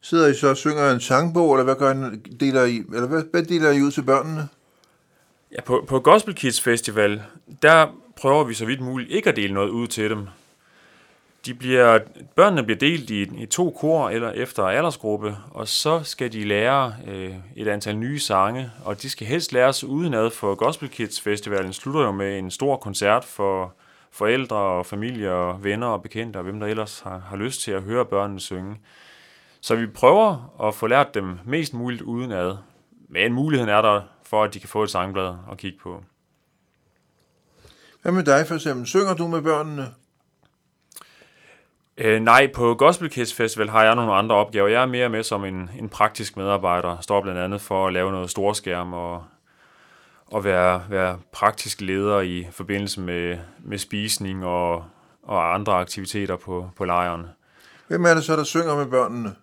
Sidder 0.00 0.26
I 0.26 0.34
så 0.34 0.48
og 0.48 0.56
synger 0.56 0.90
en 0.90 1.00
sangbog, 1.00 1.54
eller 1.54 1.64
hvad, 1.64 1.74
gør 1.74 1.94
I, 1.94 2.16
deler 2.16 2.64
I, 2.64 2.76
eller 2.76 3.08
hvad, 3.08 3.22
hvad 3.30 3.42
deler 3.42 3.70
I 3.70 3.82
ud 3.82 3.90
til 3.90 4.02
børnene? 4.02 4.48
Ja, 5.52 5.60
på, 5.60 5.84
på 5.88 6.00
Gospel 6.00 6.34
Kids 6.34 6.60
Festival, 6.60 7.22
der 7.62 7.86
prøver 8.16 8.44
vi 8.44 8.54
så 8.54 8.66
vidt 8.66 8.80
muligt 8.80 9.10
ikke 9.10 9.28
at 9.28 9.36
dele 9.36 9.54
noget 9.54 9.68
ud 9.68 9.86
til 9.86 10.10
dem. 10.10 10.28
De 11.46 11.54
bliver, 11.54 11.98
børnene 12.36 12.62
bliver 12.62 12.78
delt 12.78 13.10
i, 13.10 13.42
i 13.42 13.46
to 13.46 13.70
kor 13.80 14.10
eller 14.10 14.30
efter 14.30 14.64
aldersgruppe, 14.64 15.36
og 15.50 15.68
så 15.68 16.02
skal 16.02 16.32
de 16.32 16.44
lære 16.44 16.94
øh, 17.08 17.34
et 17.56 17.68
antal 17.68 17.96
nye 17.96 18.18
sange, 18.18 18.70
og 18.84 19.02
de 19.02 19.10
skal 19.10 19.26
helst 19.26 19.52
læres 19.52 19.84
udenad, 19.84 20.30
for 20.30 20.54
Gospel 20.54 20.88
Kids 20.88 21.20
Festivalen 21.20 21.72
slutter 21.72 22.00
jo 22.00 22.12
med 22.12 22.38
en 22.38 22.50
stor 22.50 22.76
koncert 22.76 23.24
for 23.24 23.74
forældre 24.10 24.56
og 24.56 24.86
familie 24.86 25.32
og 25.32 25.64
venner 25.64 25.86
og 25.86 26.02
bekendte, 26.02 26.36
og 26.36 26.42
hvem 26.42 26.60
der 26.60 26.66
ellers 26.66 27.00
har, 27.00 27.18
har 27.18 27.36
lyst 27.36 27.60
til 27.60 27.70
at 27.70 27.82
høre 27.82 28.04
børnene 28.04 28.40
synge. 28.40 28.76
Så 29.60 29.76
vi 29.76 29.86
prøver 29.86 30.52
at 30.68 30.74
få 30.74 30.86
lært 30.86 31.14
dem 31.14 31.38
mest 31.44 31.74
muligt 31.74 32.02
udenad, 32.02 32.56
men 33.10 33.32
muligheden 33.32 33.70
er 33.70 33.82
der 33.82 34.02
for, 34.22 34.44
at 34.44 34.54
de 34.54 34.60
kan 34.60 34.68
få 34.68 34.82
et 34.82 34.90
sangblad 34.90 35.34
at 35.52 35.58
kigge 35.58 35.78
på. 35.82 36.04
Hvad 38.02 38.12
med 38.12 38.24
dig 38.24 38.46
for 38.46 38.54
eksempel? 38.54 38.86
Synger 38.86 39.14
du 39.14 39.26
med 39.26 39.42
børnene? 39.42 39.94
Øh, 41.96 42.20
nej, 42.20 42.52
på 42.54 42.74
Gospel 42.74 43.10
Kids 43.10 43.34
Festival 43.34 43.68
har 43.68 43.84
jeg 43.84 43.94
nogle 43.94 44.12
andre 44.12 44.34
opgaver. 44.34 44.68
Jeg 44.68 44.82
er 44.82 44.86
mere 44.86 45.08
med 45.08 45.22
som 45.22 45.44
en, 45.44 45.70
en 45.78 45.88
praktisk 45.88 46.36
medarbejder. 46.36 46.96
Står 47.00 47.22
blandt 47.22 47.40
andet 47.40 47.60
for 47.60 47.86
at 47.86 47.92
lave 47.92 48.12
noget 48.12 48.30
storskærm 48.30 48.92
og, 48.92 49.24
og 50.26 50.44
være, 50.44 50.82
være 50.88 51.18
praktisk 51.32 51.80
leder 51.80 52.20
i 52.20 52.46
forbindelse 52.50 53.00
med, 53.00 53.38
med 53.58 53.78
spisning 53.78 54.44
og, 54.44 54.84
og 55.22 55.54
andre 55.54 55.72
aktiviteter 55.72 56.36
på, 56.36 56.70
på 56.76 56.84
lejren. 56.84 57.26
Hvem 57.88 58.04
er 58.04 58.14
det 58.14 58.24
så, 58.24 58.36
der 58.36 58.44
synger 58.44 58.76
med 58.76 58.86
børnene? 58.86 59.34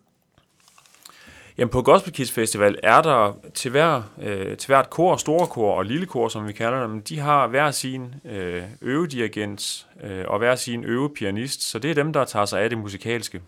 Jamen 1.57 1.71
på 1.71 1.81
Gospel 1.81 2.13
Kids 2.13 2.31
Festival 2.31 2.79
er 2.83 3.01
der 3.01 3.33
til, 3.53 3.71
hver, 3.71 4.01
øh, 4.21 4.57
til 4.57 4.67
hvert 4.67 4.89
kor, 4.89 5.17
store 5.17 5.47
kor 5.47 5.77
og 5.77 5.85
lille 5.85 6.05
kor, 6.05 6.27
som 6.27 6.47
vi 6.47 6.53
kalder 6.53 6.87
dem, 6.87 7.01
de 7.01 7.19
har 7.19 7.47
hver 7.47 7.71
sin 7.71 8.15
øh, 8.25 8.63
øvedirigent 8.81 9.87
øh, 10.03 10.25
og 10.27 10.37
hver 10.37 10.55
sin 10.55 10.83
øvepianist, 10.83 11.61
så 11.61 11.79
det 11.79 11.91
er 11.91 11.95
dem, 11.95 12.13
der 12.13 12.25
tager 12.25 12.45
sig 12.45 12.61
af 12.61 12.69
det 12.69 12.77
musikalske. 12.77 13.41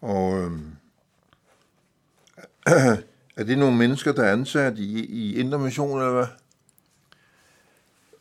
Og 0.00 0.38
øh, 0.38 0.50
er 3.36 3.44
det 3.44 3.58
nogle 3.58 3.76
mennesker, 3.76 4.12
der 4.12 4.24
er 4.24 4.32
ansat 4.32 4.78
i, 4.78 5.04
i 5.04 5.38
Indre 5.40 5.58
Mission, 5.58 5.98
eller 5.98 6.12
hvad? 6.12 6.26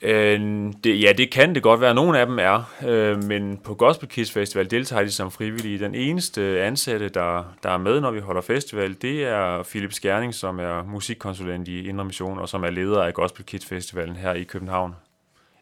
Øh, 0.04 0.40
det, 0.84 1.02
ja, 1.02 1.14
det 1.14 1.32
kan 1.32 1.56
det 1.56 1.64
godt 1.64 1.82
være. 1.82 1.94
Nogle 1.94 2.20
af 2.20 2.26
dem 2.26 2.40
er, 2.40 2.74
øh, 2.88 3.24
men 3.24 3.58
på 3.58 3.76
Gospel 3.76 4.10
Kids 4.10 4.32
Festival 4.32 4.72
deltager 4.72 5.04
de 5.04 5.12
som 5.12 5.32
frivillige. 5.32 5.80
Den 5.80 5.96
eneste 5.96 6.62
ansatte, 6.62 7.10
der, 7.10 7.56
der 7.64 7.70
er 7.70 7.78
med, 7.78 8.02
når 8.02 8.12
vi 8.12 8.20
holder 8.20 8.42
festival, 8.42 8.96
det 9.02 9.24
er 9.24 9.64
Philip 9.64 9.94
Skjerning, 9.94 10.34
som 10.34 10.60
er 10.60 10.84
musikkonsulent 10.84 11.68
i 11.68 11.88
Indre 11.88 12.06
Mission, 12.06 12.40
og 12.40 12.50
som 12.50 12.64
er 12.64 12.70
leder 12.70 13.04
af 13.04 13.14
Gospel 13.14 13.46
Kids 13.46 13.66
Festivalen 13.66 14.16
her 14.16 14.34
i 14.34 14.44
København. 14.44 14.96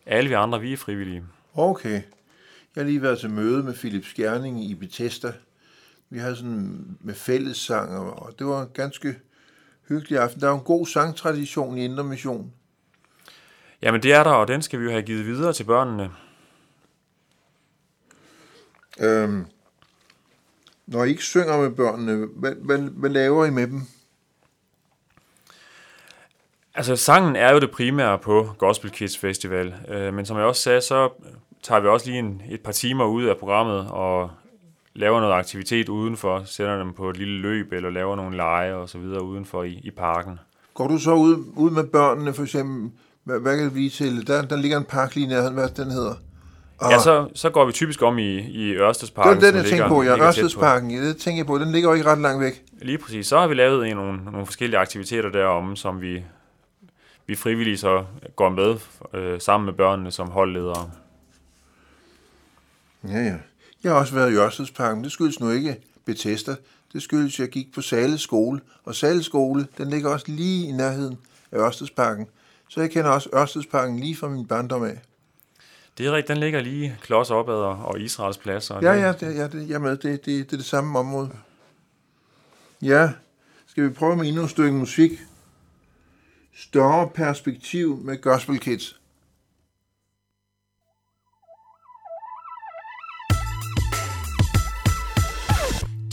Alle 0.05 0.27
vi 0.27 0.33
andre, 0.33 0.61
vi 0.61 0.73
er 0.73 0.77
frivillige. 0.77 1.23
Okay. 1.55 2.01
Jeg 2.75 2.83
har 2.83 2.83
lige 2.83 3.01
været 3.01 3.19
til 3.19 3.29
møde 3.29 3.63
med 3.63 3.73
Philip 3.73 4.05
Skjerning 4.05 4.63
i 4.63 4.75
Bethesda. 4.75 5.33
Vi 6.09 6.19
har 6.19 6.33
sådan 6.33 6.97
med 7.01 7.13
fællessang, 7.13 7.97
og 7.97 8.33
det 8.39 8.47
var 8.47 8.61
en 8.61 8.69
ganske 8.73 9.15
hyggelig 9.89 10.19
aften. 10.19 10.41
Der 10.41 10.49
er 10.49 10.53
en 10.53 10.63
god 10.63 10.85
sangtradition 10.85 11.77
i 11.77 11.85
Indre 11.85 12.03
Mission. 12.03 12.51
Jamen 13.81 14.03
det 14.03 14.13
er 14.13 14.23
der, 14.23 14.31
og 14.31 14.47
den 14.47 14.61
skal 14.61 14.79
vi 14.79 14.85
jo 14.85 14.91
have 14.91 15.03
givet 15.03 15.25
videre 15.25 15.53
til 15.53 15.63
børnene. 15.63 16.11
Øhm, 18.99 19.45
når 20.87 21.03
I 21.03 21.09
ikke 21.09 21.23
synger 21.23 21.61
med 21.61 21.71
børnene, 21.71 22.27
hvad, 22.35 22.51
hvad, 22.51 22.77
hvad 22.77 23.09
laver 23.09 23.45
I 23.45 23.49
med 23.49 23.67
dem? 23.67 23.81
Altså, 26.75 26.95
sangen 26.95 27.35
er 27.35 27.53
jo 27.53 27.59
det 27.59 27.71
primære 27.71 28.19
på 28.19 28.49
Gospel 28.57 28.91
Kids 28.91 29.17
Festival, 29.17 29.75
øh, 29.87 30.13
men 30.13 30.25
som 30.25 30.37
jeg 30.37 30.45
også 30.45 30.61
sagde, 30.61 30.81
så 30.81 31.09
tager 31.63 31.81
vi 31.81 31.87
også 31.87 32.05
lige 32.05 32.19
en, 32.19 32.41
et 32.49 32.61
par 32.61 32.71
timer 32.71 33.05
ud 33.05 33.23
af 33.23 33.37
programmet 33.37 33.87
og 33.91 34.31
laver 34.93 35.19
noget 35.19 35.33
aktivitet 35.33 35.89
udenfor, 35.89 36.43
sætter 36.45 36.77
dem 36.77 36.93
på 36.93 37.09
et 37.09 37.17
lille 37.17 37.39
løb, 37.39 37.73
eller 37.73 37.89
laver 37.89 38.15
nogle 38.15 38.37
lege 38.37 38.75
og 38.75 38.89
så 38.89 38.97
videre 38.97 39.23
udenfor 39.23 39.63
i, 39.63 39.81
i 39.83 39.91
parken. 39.91 40.39
Går 40.73 40.87
du 40.87 40.97
så 40.97 41.13
ud, 41.13 41.45
ud 41.55 41.71
med 41.71 41.83
børnene, 41.83 42.33
for 42.33 42.43
eksempel, 42.43 42.91
hvad, 43.23 43.39
hvad 43.39 43.57
kan 43.57 43.71
blive 43.71 43.89
til? 43.89 44.27
Der, 44.27 44.41
der 44.41 44.55
ligger 44.55 44.77
en 44.77 44.83
park 44.83 45.15
lige 45.15 45.27
nærheden, 45.27 45.53
hvad 45.53 45.69
den 45.69 45.91
hedder? 45.91 46.13
Ja, 46.81 46.99
så, 46.99 47.29
så 47.35 47.49
går 47.49 47.65
vi 47.65 47.71
typisk 47.71 48.01
om 48.01 48.17
i, 48.17 48.39
i 48.39 48.73
Ørstedsparken. 48.73 49.41
Det 49.41 49.47
er 49.47 49.51
den, 49.51 49.61
jeg 49.61 49.69
tænker 49.69 49.87
på, 49.87 50.03
ja. 50.03 50.27
Ørstedsparken, 50.27 50.91
ja, 50.91 51.05
det 51.05 51.17
tænker 51.17 51.39
jeg 51.39 51.45
på. 51.45 51.57
Den 51.57 51.71
ligger 51.71 51.89
jo 51.89 51.95
ikke 51.95 52.09
ret 52.09 52.17
langt 52.17 52.41
væk. 52.41 52.63
Lige 52.81 52.97
præcis. 52.97 53.27
Så 53.27 53.39
har 53.39 53.47
vi 53.47 53.53
lavet 53.53 53.87
en, 53.87 53.95
nogle, 53.95 54.23
nogle 54.23 54.45
forskellige 54.45 54.79
aktiviteter 54.79 55.29
derom, 55.29 55.75
som 55.75 56.01
vi, 56.01 56.23
vi 57.27 57.35
frivillige 57.35 57.77
så 57.77 58.05
går 58.35 58.49
med 58.49 58.75
øh, 59.13 59.41
sammen 59.41 59.65
med 59.65 59.73
børnene 59.73 60.11
som 60.11 60.29
holdledere. 60.29 60.91
Ja, 63.07 63.17
ja. 63.17 63.35
Jeg 63.83 63.91
har 63.91 63.99
også 63.99 64.15
været 64.15 64.31
i 64.31 64.35
Ørstedsparken. 64.35 65.03
Det 65.03 65.11
skyldes 65.11 65.39
nu 65.39 65.49
ikke 65.49 65.77
Bethesda. 66.05 66.55
Det 66.93 67.01
skyldes, 67.01 67.35
at 67.35 67.39
jeg 67.39 67.49
gik 67.49 67.73
på 67.73 67.81
Sale 67.81 68.17
skole. 68.17 68.59
Og 68.83 68.95
Sale 68.95 69.23
skole, 69.23 69.67
den 69.77 69.89
ligger 69.89 70.09
også 70.09 70.25
lige 70.29 70.67
i 70.67 70.71
nærheden 70.71 71.17
af 71.51 71.57
Ørstedsparken. 71.57 72.27
Så 72.73 72.81
jeg 72.81 72.91
kender 72.91 73.11
også 73.11 73.29
Ørstedsparken 73.35 73.99
lige 73.99 74.15
fra 74.15 74.29
min 74.29 74.47
barndom 74.47 74.83
af. 74.83 75.01
Det 75.97 76.05
er 76.05 76.11
rigtigt, 76.11 76.27
den 76.27 76.37
ligger 76.37 76.61
lige 76.61 76.97
klods 77.01 77.31
opad 77.31 77.53
og, 77.53 77.99
Israels 77.99 78.37
plads. 78.37 78.71
Og 78.71 78.81
Ja, 78.83 78.93
det- 78.95 79.01
ja, 79.01 79.11
det, 79.11 79.35
ja 79.35 79.47
det, 79.47 79.71
er 79.71 79.79
med. 79.79 79.91
Det, 79.91 80.03
det, 80.03 80.25
det 80.25 80.53
er 80.53 80.57
det 80.57 80.65
samme 80.65 80.99
område. 80.99 81.29
Ja, 82.81 83.09
skal 83.67 83.83
vi 83.83 83.89
prøve 83.89 84.15
med 84.15 84.27
endnu 84.27 84.43
et 84.43 84.49
stykke 84.49 84.71
musik? 84.71 85.11
Større 86.55 87.09
perspektiv 87.09 87.97
med 88.03 88.21
Gospel 88.21 88.59
Kids. 88.59 88.99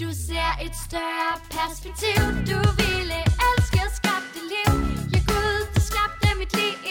Du 0.01 0.09
ser 0.27 0.51
et 0.67 0.75
større 0.89 1.35
perspektiv 1.51 2.23
Du 2.51 2.59
ville 2.83 3.21
completely 6.51 6.88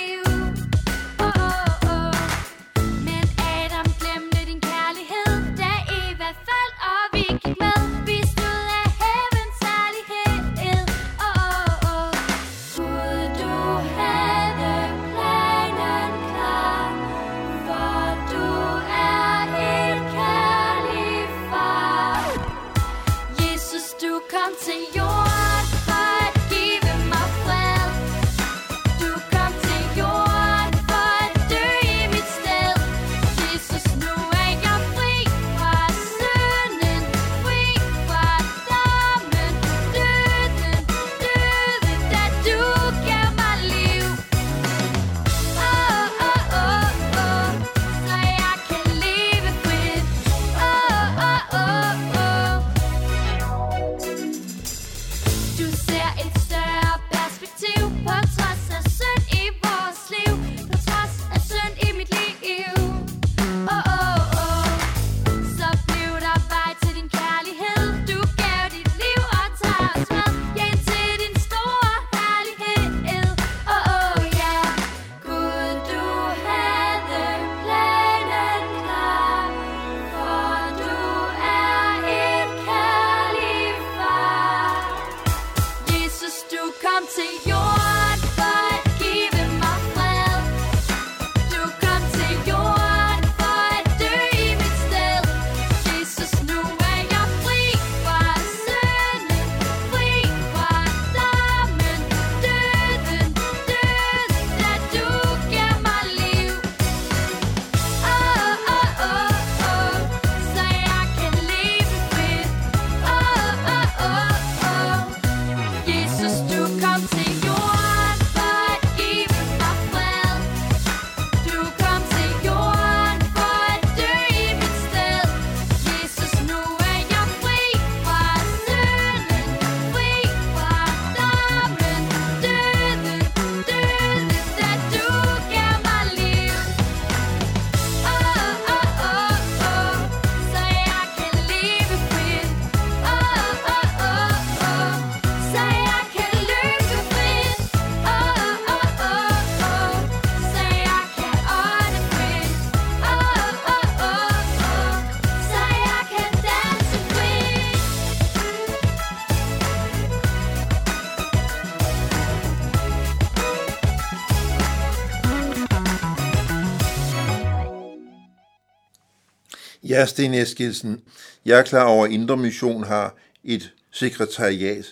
Ja, 169.97 170.05
Sten 170.05 170.33
Eskilsen, 170.33 171.01
jeg 171.45 171.59
er 171.59 171.63
klar 171.63 171.85
over, 171.85 172.05
at 172.05 172.11
Indre 172.11 172.37
Mission 172.37 172.83
har 172.83 173.13
et 173.43 173.73
sekretariat. 173.91 174.85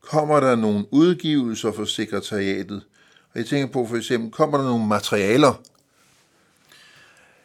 Kommer 0.00 0.40
der 0.40 0.56
nogle 0.56 0.84
udgivelser 0.90 1.72
for 1.72 1.84
sekretariatet? 1.84 2.82
Og 3.32 3.38
jeg 3.38 3.46
tænker 3.46 3.72
på 3.72 3.86
for 3.86 3.96
eksempel, 3.96 4.30
kommer 4.30 4.58
der 4.58 4.64
nogle 4.64 4.86
materialer? 4.86 5.54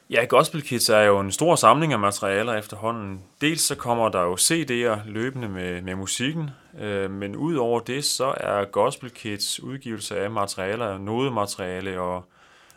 Ja, 0.09 0.25
Gospel 0.25 0.61
Kids 0.61 0.89
er 0.89 1.01
jo 1.01 1.19
en 1.19 1.31
stor 1.31 1.55
samling 1.55 1.93
af 1.93 1.99
materialer 1.99 2.53
efterhånden. 2.53 3.21
Dels 3.41 3.61
så 3.61 3.75
kommer 3.75 4.09
der 4.09 4.21
jo 4.21 4.35
CD'er 4.35 4.99
løbende 5.05 5.49
med, 5.49 5.81
med 5.81 5.95
musikken, 5.95 6.49
øh, 6.79 7.11
men 7.11 7.35
udover 7.35 7.79
det, 7.79 8.05
så 8.05 8.33
er 8.37 8.65
Gospel 8.65 9.09
Kids 9.09 9.59
udgivelse 9.59 10.19
af 10.19 10.31
materialer, 10.31 10.97
nodemateriale 10.97 11.99
og, 11.99 12.25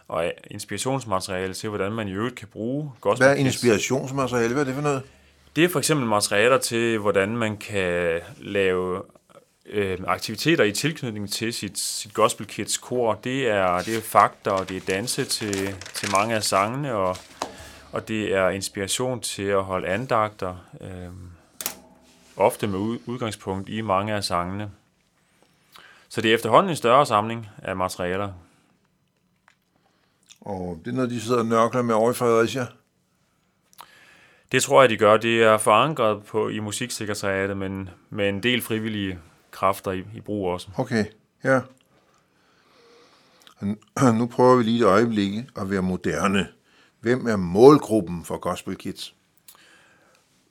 og 0.08 0.32
inspirationsmateriale 0.50 1.54
til, 1.54 1.68
hvordan 1.68 1.92
man 1.92 2.08
i 2.08 2.12
øvrigt 2.12 2.34
kan 2.34 2.48
bruge 2.48 2.92
Gospel 3.00 3.26
Hvad 3.26 3.36
er 3.36 3.40
inspirationsmateriale? 3.40 4.52
Hvad 4.52 4.62
er 4.62 4.66
det 4.66 4.74
for 4.74 4.82
noget? 4.82 5.02
Det 5.56 5.64
er 5.64 5.68
for 5.68 5.78
eksempel 5.78 6.06
materialer 6.06 6.58
til, 6.58 6.98
hvordan 6.98 7.36
man 7.36 7.56
kan 7.56 8.20
lave 8.38 9.02
øh, 9.66 9.98
aktiviteter 10.06 10.64
i 10.64 10.72
tilknytning 10.72 11.32
til 11.32 11.52
sit, 11.52 11.78
sit 11.78 12.14
Gospel 12.14 12.46
Kids 12.46 12.76
kor. 12.76 13.14
Det 13.14 13.48
er, 13.48 13.82
det 13.82 13.96
er 13.96 14.00
fakter, 14.00 14.50
og 14.50 14.68
det 14.68 14.76
er 14.76 14.94
danse 14.94 15.24
til, 15.24 15.74
til 15.94 16.10
mange 16.12 16.34
af 16.34 16.42
sangene, 16.42 16.94
og, 16.94 17.16
og 17.92 18.08
det 18.08 18.34
er 18.34 18.48
inspiration 18.48 19.20
til 19.20 19.42
at 19.42 19.64
holde 19.64 19.88
andagter, 19.88 20.56
øh, 20.80 21.08
ofte 22.36 22.66
med 22.66 22.78
ud, 22.78 22.98
udgangspunkt 23.06 23.68
i 23.68 23.80
mange 23.80 24.14
af 24.14 24.24
sangene. 24.24 24.70
Så 26.08 26.20
det 26.20 26.30
er 26.30 26.34
efterhånden 26.34 26.70
en 26.70 26.76
større 26.76 27.06
samling 27.06 27.48
af 27.62 27.76
materialer. 27.76 28.32
Og 30.46 30.80
det 30.84 30.90
er 30.90 30.94
noget, 30.94 31.10
de 31.10 31.20
sidder 31.20 31.38
og 31.38 31.46
nørkler 31.46 31.82
med 31.82 31.94
over 31.94 32.10
i 32.10 32.14
Fredericia. 32.14 32.66
Det 34.52 34.62
tror 34.62 34.82
jeg, 34.82 34.90
de 34.90 34.96
gør. 34.96 35.16
Det 35.16 35.42
er 35.42 35.58
forankret 35.58 36.24
på, 36.24 36.48
i 36.48 36.58
musiksekretariatet, 36.58 37.56
men 37.56 37.88
med 38.10 38.28
en 38.28 38.42
del 38.42 38.62
frivillige 38.62 39.18
kræfter 39.50 39.92
i, 39.92 40.04
i 40.14 40.20
brug 40.20 40.46
også. 40.46 40.68
Okay, 40.76 41.04
ja. 41.44 41.60
Nu 44.18 44.26
prøver 44.26 44.56
vi 44.56 44.62
lige 44.62 44.78
et 44.78 44.84
øjeblik 44.84 45.34
at 45.56 45.70
være 45.70 45.82
moderne. 45.82 46.48
Hvem 47.00 47.26
er 47.26 47.36
målgruppen 47.36 48.24
for 48.24 48.36
Gospel 48.36 48.76
Kids? 48.76 49.14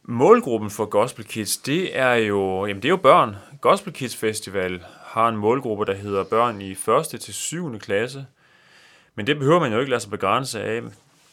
Målgruppen 0.04 0.70
for 0.70 0.86
Gospel 0.86 1.26
Kids, 1.26 1.58
det 1.58 1.98
er 1.98 2.14
jo, 2.14 2.66
jamen 2.66 2.82
det 2.82 2.88
er 2.88 2.90
jo 2.90 2.98
børn. 2.98 3.36
Gospel 3.62 3.94
Kids 3.94 4.16
Festival 4.16 4.84
har 5.04 5.30
en 5.30 5.38
målgruppe, 5.38 5.86
der 5.86 5.96
hedder 5.96 6.24
børn 6.24 6.62
i 6.62 6.72
1. 6.72 7.22
til 7.22 7.34
7. 7.34 7.80
klasse. 7.80 8.26
Men 9.16 9.28
det 9.28 9.40
behøver 9.40 9.60
man 9.60 9.74
jo 9.74 9.80
ikke 9.80 9.90
lade 9.90 10.02
sig 10.02 10.12
begrænse 10.12 10.64
af. 10.64 10.82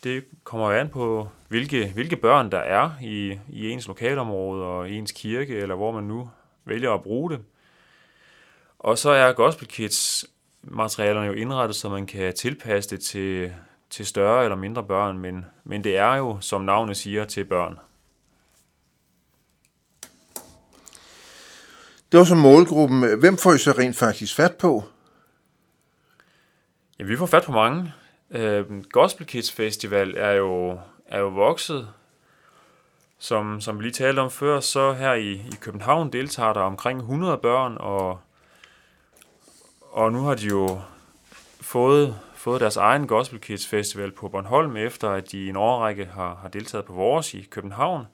Det 0.04 0.24
kommer 0.44 0.72
jo 0.72 0.78
an 0.78 0.88
på, 0.88 1.28
hvilke, 1.48 1.90
hvilke 1.94 2.16
børn 2.16 2.50
der 2.50 2.58
er 2.58 2.90
i, 3.02 3.38
i 3.48 3.70
ens 3.70 3.88
lokalområde 3.88 4.64
og 4.64 4.90
i 4.90 4.96
ens 4.96 5.12
kirke, 5.12 5.56
eller 5.56 5.74
hvor 5.74 5.92
man 5.92 6.04
nu 6.04 6.30
vælger 6.64 6.92
at 6.92 7.02
bruge 7.02 7.30
det. 7.30 7.40
Og 8.78 8.98
så 8.98 9.10
er 9.10 9.32
Gospel 9.32 9.68
Kids 9.68 10.24
materialerne 10.62 11.26
jo 11.26 11.32
indrettet, 11.32 11.76
så 11.76 11.88
man 11.88 12.06
kan 12.06 12.34
tilpasse 12.34 12.90
det 12.90 13.00
til, 13.00 13.52
til 13.90 14.06
større 14.06 14.44
eller 14.44 14.56
mindre 14.56 14.82
børn, 14.82 15.18
men, 15.18 15.44
men 15.64 15.84
det 15.84 15.96
er 15.96 16.14
jo, 16.14 16.38
som 16.40 16.60
navnet 16.60 16.96
siger, 16.96 17.24
til 17.24 17.44
børn. 17.44 17.78
Det 22.12 22.18
var 22.18 22.24
så 22.24 22.34
målgruppen. 22.34 23.18
Hvem 23.18 23.36
får 23.36 23.52
I 23.54 23.58
så 23.58 23.72
rent 23.72 23.96
faktisk 23.96 24.36
fat 24.36 24.56
på? 24.56 24.84
Ja, 26.98 27.04
vi 27.04 27.16
får 27.16 27.26
fat 27.26 27.44
på 27.44 27.52
mange. 27.52 27.92
Øh, 28.30 28.84
Gospel 28.84 29.26
Kids 29.26 29.52
Festival 29.52 30.14
er 30.16 30.32
jo, 30.32 30.78
er 31.06 31.18
jo 31.18 31.28
vokset. 31.28 31.88
Som, 33.18 33.60
som 33.60 33.78
vi 33.78 33.82
lige 33.82 33.92
talte 33.92 34.20
om 34.20 34.30
før, 34.30 34.60
så 34.60 34.92
her 34.92 35.12
i, 35.12 35.32
i 35.32 35.54
København 35.60 36.12
deltager 36.12 36.52
der 36.52 36.60
omkring 36.60 36.98
100 36.98 37.38
børn, 37.38 37.76
og, 37.80 38.20
og 39.92 40.12
nu 40.12 40.22
har 40.22 40.34
de 40.34 40.46
jo 40.46 40.80
fået, 41.60 42.18
fået 42.34 42.60
deres 42.60 42.76
egen 42.76 43.06
Gospel 43.06 43.40
Kids 43.40 43.66
Festival 43.66 44.10
på 44.12 44.28
Bornholm, 44.28 44.76
efter 44.76 45.10
at 45.10 45.32
de 45.32 45.44
i 45.44 45.48
en 45.48 45.56
årrække 45.56 46.04
har, 46.04 46.34
har 46.34 46.48
deltaget 46.48 46.84
på 46.84 46.92
vores 46.92 47.34
i 47.34 47.46
København. 47.50 48.06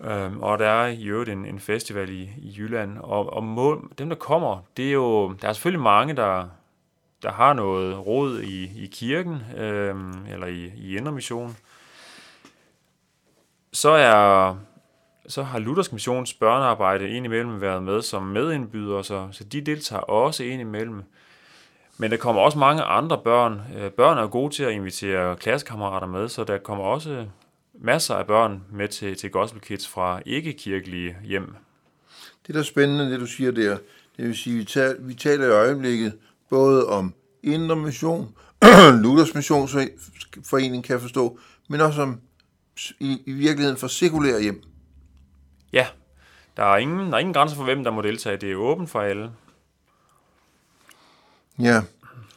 Øhm, 0.00 0.42
og 0.42 0.58
der 0.58 0.68
er 0.68 0.86
i 0.86 1.04
øvrigt 1.04 1.30
en, 1.30 1.46
en 1.46 1.60
festival 1.60 2.10
i, 2.10 2.22
i 2.22 2.54
Jylland, 2.58 2.98
og, 2.98 3.32
og 3.32 3.44
mål, 3.44 3.90
dem 3.98 4.08
der 4.08 4.16
kommer, 4.16 4.58
det 4.76 4.88
er 4.88 4.92
jo, 4.92 5.32
der 5.32 5.48
er 5.48 5.52
selvfølgelig 5.52 5.82
mange, 5.82 6.16
der, 6.16 6.48
der 7.22 7.32
har 7.32 7.52
noget 7.52 8.06
råd 8.06 8.40
i, 8.40 8.84
i 8.84 8.86
kirken, 8.86 9.42
øh, 9.56 9.94
eller 10.32 10.46
i, 10.46 10.72
i 10.76 10.96
Indre 10.96 11.12
Mission. 11.12 11.56
Så 13.72 13.90
er 13.90 14.56
så 15.28 15.42
har 15.42 15.58
Luthersk 15.58 15.92
Missions 15.92 16.34
børnearbejde 16.34 17.08
indimellem 17.08 17.60
været 17.60 17.82
med 17.82 18.02
som 18.02 18.22
medindbyder, 18.22 19.02
så, 19.02 19.28
så 19.32 19.44
de 19.44 19.60
deltager 19.60 20.02
også 20.02 20.44
indimellem. 20.44 21.02
Men 21.98 22.10
der 22.10 22.16
kommer 22.16 22.42
også 22.42 22.58
mange 22.58 22.82
andre 22.82 23.18
børn. 23.18 23.60
Øh, 23.76 23.90
børn 23.90 24.18
er 24.18 24.26
gode 24.26 24.54
til 24.54 24.64
at 24.64 24.72
invitere 24.72 25.36
klassekammerater 25.36 26.06
med, 26.06 26.28
så 26.28 26.44
der 26.44 26.58
kommer 26.58 26.84
også 26.84 27.26
masser 27.74 28.14
af 28.14 28.26
børn 28.26 28.64
med 28.70 28.88
til, 28.88 29.16
til 29.16 29.30
Gospel 29.30 29.60
Kids 29.60 29.88
fra 29.88 30.20
ikke-kirkelige 30.26 31.16
hjem. 31.24 31.54
Det 32.46 32.56
er 32.56 32.62
spændende, 32.62 33.10
det 33.10 33.20
du 33.20 33.26
siger 33.26 33.50
der. 33.50 33.76
Det 34.16 34.26
vil 34.26 34.36
sige, 34.36 34.58
vi 34.58 34.64
taler, 34.64 34.94
vi 34.98 35.14
taler 35.14 35.46
i 35.46 35.50
øjeblikket 35.50 36.12
både 36.52 36.86
om 36.86 37.14
Indre 37.42 37.76
Mission, 37.76 38.34
Luthers 39.02 39.34
Missionsforening 39.34 40.84
kan 40.84 40.92
jeg 40.92 41.00
forstå, 41.00 41.38
men 41.68 41.80
også 41.80 42.02
om 42.02 42.20
i, 43.00 43.22
i 43.26 43.32
virkeligheden 43.32 43.78
for 43.78 43.86
sekulære 43.86 44.42
hjem. 44.42 44.62
Ja, 45.72 45.86
der 46.56 46.64
er, 46.64 46.76
ingen, 46.76 46.98
der 46.98 47.14
er 47.14 47.18
ingen 47.18 47.34
grænser 47.34 47.56
for, 47.56 47.64
hvem 47.64 47.84
der 47.84 47.90
må 47.90 48.02
deltage. 48.02 48.36
Det 48.36 48.52
er 48.52 48.56
åbent 48.56 48.90
for 48.90 49.00
alle. 49.00 49.32
Ja. 51.58 51.82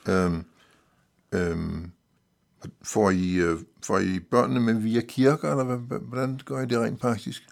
Øhm, 0.07 0.45
øhm, 1.31 1.91
får, 2.83 3.09
I, 3.09 3.35
øh, 3.35 3.59
får 3.83 3.99
I 3.99 4.19
børnene 4.19 4.59
med 4.59 4.73
via 4.73 5.01
kirker, 5.01 5.51
eller 5.51 5.75
hvordan 5.99 6.39
gør 6.45 6.61
I 6.61 6.65
det 6.65 6.79
rent 6.79 6.99
praktisk? 6.99 7.47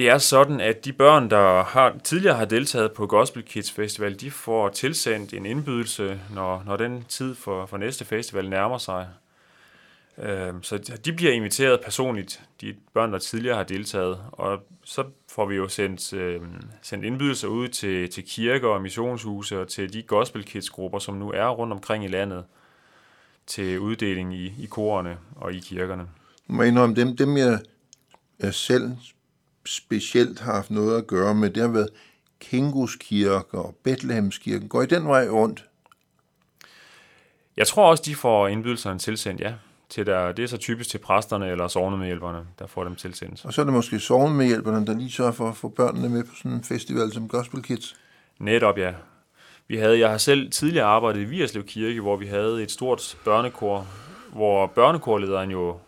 Det 0.00 0.08
er 0.08 0.18
sådan, 0.18 0.60
at 0.60 0.84
de 0.84 0.92
børn, 0.92 1.30
der 1.30 1.64
har, 1.64 1.98
tidligere 2.04 2.36
har 2.36 2.44
deltaget 2.44 2.92
på 2.92 3.06
Gospel 3.06 3.42
Kids 3.42 3.72
Festival, 3.72 4.20
de 4.20 4.30
får 4.30 4.68
tilsendt 4.68 5.34
en 5.34 5.46
indbydelse, 5.46 6.20
når, 6.34 6.62
når 6.66 6.76
den 6.76 7.04
tid 7.08 7.34
for, 7.34 7.66
for 7.66 7.76
næste 7.76 8.04
festival 8.04 8.48
nærmer 8.48 8.78
sig. 8.78 9.08
Øh, 10.18 10.52
så 10.62 10.98
de 11.04 11.12
bliver 11.12 11.32
inviteret 11.32 11.80
personligt, 11.80 12.42
de 12.60 12.74
børn, 12.94 13.12
der 13.12 13.18
tidligere 13.18 13.56
har 13.56 13.64
deltaget, 13.64 14.18
og 14.32 14.62
så 14.84 15.04
får 15.28 15.46
vi 15.46 15.56
jo 15.56 15.68
sendt, 15.68 16.12
øh, 16.12 16.40
sendt 16.82 17.04
indbydelser 17.04 17.48
ud 17.48 17.68
til, 17.68 18.10
til 18.10 18.24
kirker 18.24 18.68
og 18.68 18.82
missionshuse 18.82 19.60
og 19.60 19.68
til 19.68 19.92
de 19.92 20.02
Gospel 20.02 20.44
Kids 20.44 20.70
grupper, 20.70 20.98
som 20.98 21.14
nu 21.14 21.30
er 21.30 21.48
rundt 21.48 21.72
omkring 21.72 22.04
i 22.04 22.08
landet, 22.08 22.44
til 23.46 23.78
uddeling 23.78 24.34
i, 24.34 24.54
i 24.58 24.66
korerne 24.66 25.18
og 25.36 25.52
i 25.52 25.58
kirkerne. 25.58 26.08
Jeg 26.58 26.68
indrømme, 26.68 26.96
dem, 26.96 27.16
dem 27.16 27.36
jeg, 27.36 27.58
jeg 28.38 28.54
selv 28.54 28.90
specielt 29.66 30.40
har 30.40 30.54
haft 30.54 30.70
noget 30.70 30.98
at 30.98 31.06
gøre 31.06 31.34
med, 31.34 31.50
det 31.50 31.62
har 31.62 31.70
været 31.70 31.88
Kingus 32.40 32.96
kirke 32.96 33.58
og 33.58 33.74
Bethlehemskirken. 33.82 34.68
Går 34.68 34.82
I 34.82 34.86
den 34.86 35.06
vej 35.06 35.28
rundt? 35.28 35.64
Jeg 37.56 37.66
tror 37.66 37.90
også, 37.90 38.02
de 38.06 38.14
får 38.14 38.48
indbydelserne 38.48 38.98
tilsendt, 38.98 39.40
ja. 39.40 39.54
Til 39.88 40.06
der, 40.06 40.32
det 40.32 40.42
er 40.42 40.46
så 40.46 40.56
typisk 40.56 40.90
til 40.90 40.98
præsterne 40.98 41.50
eller 41.50 41.68
sovnemedhjælperne, 41.68 42.46
der 42.58 42.66
får 42.66 42.84
dem 42.84 42.96
tilsendt. 42.96 43.44
Og 43.44 43.52
så 43.52 43.60
er 43.60 43.64
det 43.64 43.74
måske 43.74 44.00
sovnemedhjælperne, 44.00 44.86
der 44.86 44.94
lige 44.94 45.10
sørger 45.10 45.32
for 45.32 45.48
at 45.48 45.56
få 45.56 45.68
børnene 45.68 46.08
med 46.08 46.24
på 46.24 46.34
sådan 46.34 46.52
en 46.52 46.64
festival 46.64 47.12
som 47.12 47.28
Gospel 47.28 47.62
Kids. 47.62 47.96
Netop, 48.38 48.78
ja. 48.78 48.92
Vi 49.68 49.76
havde, 49.76 49.98
jeg 49.98 50.10
har 50.10 50.18
selv 50.18 50.50
tidligere 50.50 50.86
arbejdet 50.86 51.20
i 51.20 51.24
Vierslev 51.24 51.64
Kirke, 51.64 52.00
hvor 52.00 52.16
vi 52.16 52.26
havde 52.26 52.62
et 52.62 52.70
stort 52.70 53.18
børnekor, 53.24 53.86
hvor 54.32 54.66
børnekorlederen 54.66 55.50
jo 55.50 55.78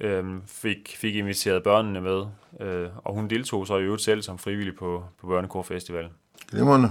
øhm, 0.00 0.42
fik, 0.46 0.96
fik 0.98 1.14
inviteret 1.14 1.62
børnene 1.62 2.00
med, 2.00 2.26
øh, 2.60 2.88
og 2.96 3.14
hun 3.14 3.30
deltog 3.30 3.66
så 3.66 3.76
i 3.76 3.82
øvrigt 3.82 4.02
selv 4.02 4.22
som 4.22 4.38
frivillig 4.38 4.76
på, 4.76 5.04
på 5.20 5.26
Børnekorfestival. 5.26 6.08
Glimrende. 6.50 6.90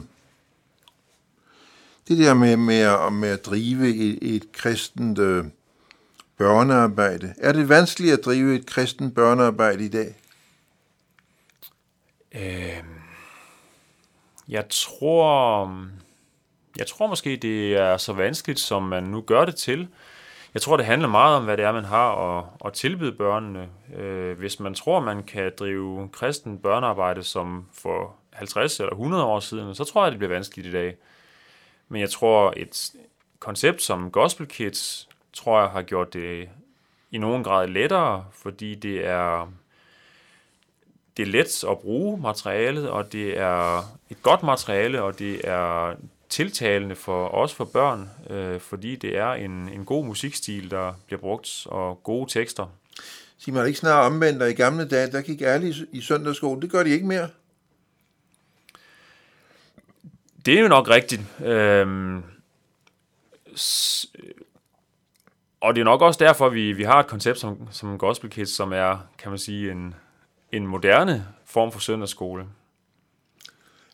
Det 2.07 2.17
der 2.17 2.33
med, 2.33 2.57
med, 2.57 3.11
med 3.11 3.29
at 3.29 3.45
drive 3.45 3.89
et, 3.95 4.35
et 4.35 4.51
kristent 4.51 5.19
øh, 5.19 5.45
børnearbejde, 6.37 7.33
er 7.37 7.51
det 7.51 7.69
vanskeligt 7.69 8.13
at 8.13 8.25
drive 8.25 8.55
et 8.55 8.65
kristent 8.65 9.15
børnearbejde 9.15 9.85
i 9.85 9.89
dag? 9.89 10.15
Øh, 12.35 12.83
jeg 14.49 14.65
tror, 14.69 15.87
jeg 16.77 16.87
tror 16.87 17.07
måske, 17.07 17.37
det 17.37 17.73
er 17.73 17.97
så 17.97 18.13
vanskeligt, 18.13 18.59
som 18.59 18.83
man 18.83 19.03
nu 19.03 19.21
gør 19.21 19.45
det 19.45 19.55
til. 19.55 19.87
Jeg 20.53 20.61
tror, 20.61 20.77
det 20.77 20.85
handler 20.85 21.07
meget 21.07 21.37
om, 21.37 21.43
hvad 21.43 21.57
det 21.57 21.65
er, 21.65 21.71
man 21.71 21.85
har 21.85 22.37
at, 22.37 22.45
at 22.65 22.73
tilbyde 22.73 23.11
børnene. 23.11 23.69
Øh, 23.95 24.37
hvis 24.37 24.59
man 24.59 24.73
tror, 24.73 24.99
man 24.99 25.23
kan 25.23 25.51
drive 25.59 26.09
kristen 26.13 26.59
børnearbejde 26.59 27.23
som 27.23 27.65
for 27.73 28.15
50 28.33 28.79
eller 28.79 28.91
100 28.91 29.23
år 29.23 29.39
siden, 29.39 29.75
så 29.75 29.83
tror 29.83 30.03
jeg, 30.03 30.11
det 30.11 30.19
bliver 30.19 30.33
vanskeligt 30.33 30.67
i 30.67 30.71
dag. 30.71 30.95
Men 31.89 32.01
jeg 32.01 32.09
tror, 32.09 32.53
et 32.57 32.91
koncept 33.39 33.81
som 33.81 34.11
Gospel 34.11 34.47
Kids, 34.47 35.09
tror 35.33 35.59
jeg 35.59 35.69
har 35.69 35.81
gjort 35.81 36.13
det 36.13 36.49
i 37.11 37.17
nogen 37.17 37.43
grad 37.43 37.67
lettere, 37.67 38.25
fordi 38.31 38.75
det 38.75 39.05
er, 39.07 39.51
det 41.17 41.23
er 41.23 41.31
let 41.31 41.63
at 41.63 41.79
bruge 41.79 42.21
materialet, 42.21 42.89
og 42.89 43.11
det 43.11 43.39
er 43.39 43.77
et 44.09 44.23
godt 44.23 44.43
materiale, 44.43 45.01
og 45.01 45.19
det 45.19 45.41
er 45.43 45.95
tiltalende 46.33 46.95
for 46.95 47.27
os 47.27 47.53
for 47.53 47.65
børn, 47.65 48.09
øh, 48.29 48.59
fordi 48.59 48.95
det 48.95 49.17
er 49.17 49.31
en, 49.33 49.69
en 49.69 49.85
god 49.85 50.05
musikstil, 50.05 50.71
der 50.71 50.93
bliver 51.05 51.19
brugt, 51.19 51.63
og 51.65 52.03
gode 52.03 52.31
tekster. 52.31 52.65
Sig 53.37 53.53
mig, 53.53 53.67
ikke 53.67 53.79
snart 53.79 54.05
omvendt, 54.05 54.41
og 54.41 54.49
i 54.49 54.53
gamle 54.53 54.87
dage, 54.87 55.11
der 55.11 55.21
gik 55.21 55.41
alle 55.41 55.69
i, 55.69 55.73
i 55.91 56.01
søndagsskole. 56.01 56.61
Det 56.61 56.71
gør 56.71 56.83
de 56.83 56.89
ikke 56.89 57.05
mere. 57.07 57.29
Det 60.45 60.57
er 60.57 60.61
jo 60.61 60.67
nok 60.67 60.89
rigtigt. 60.89 61.21
Øhm, 61.45 62.23
s- 63.57 64.05
og 65.61 65.75
det 65.75 65.81
er 65.81 65.85
nok 65.85 66.01
også 66.01 66.23
derfor, 66.23 66.49
vi, 66.49 66.71
vi 66.73 66.83
har 66.83 66.99
et 66.99 67.07
koncept 67.07 67.39
som, 67.39 67.67
som 67.71 67.97
Gospel 67.97 68.29
Kids, 68.29 68.49
som 68.49 68.73
er, 68.73 68.97
kan 69.17 69.29
man 69.29 69.39
sige, 69.39 69.71
en, 69.71 69.95
en 70.51 70.67
moderne 70.67 71.27
form 71.45 71.71
for 71.71 71.79
søndagsskole. 71.79 72.45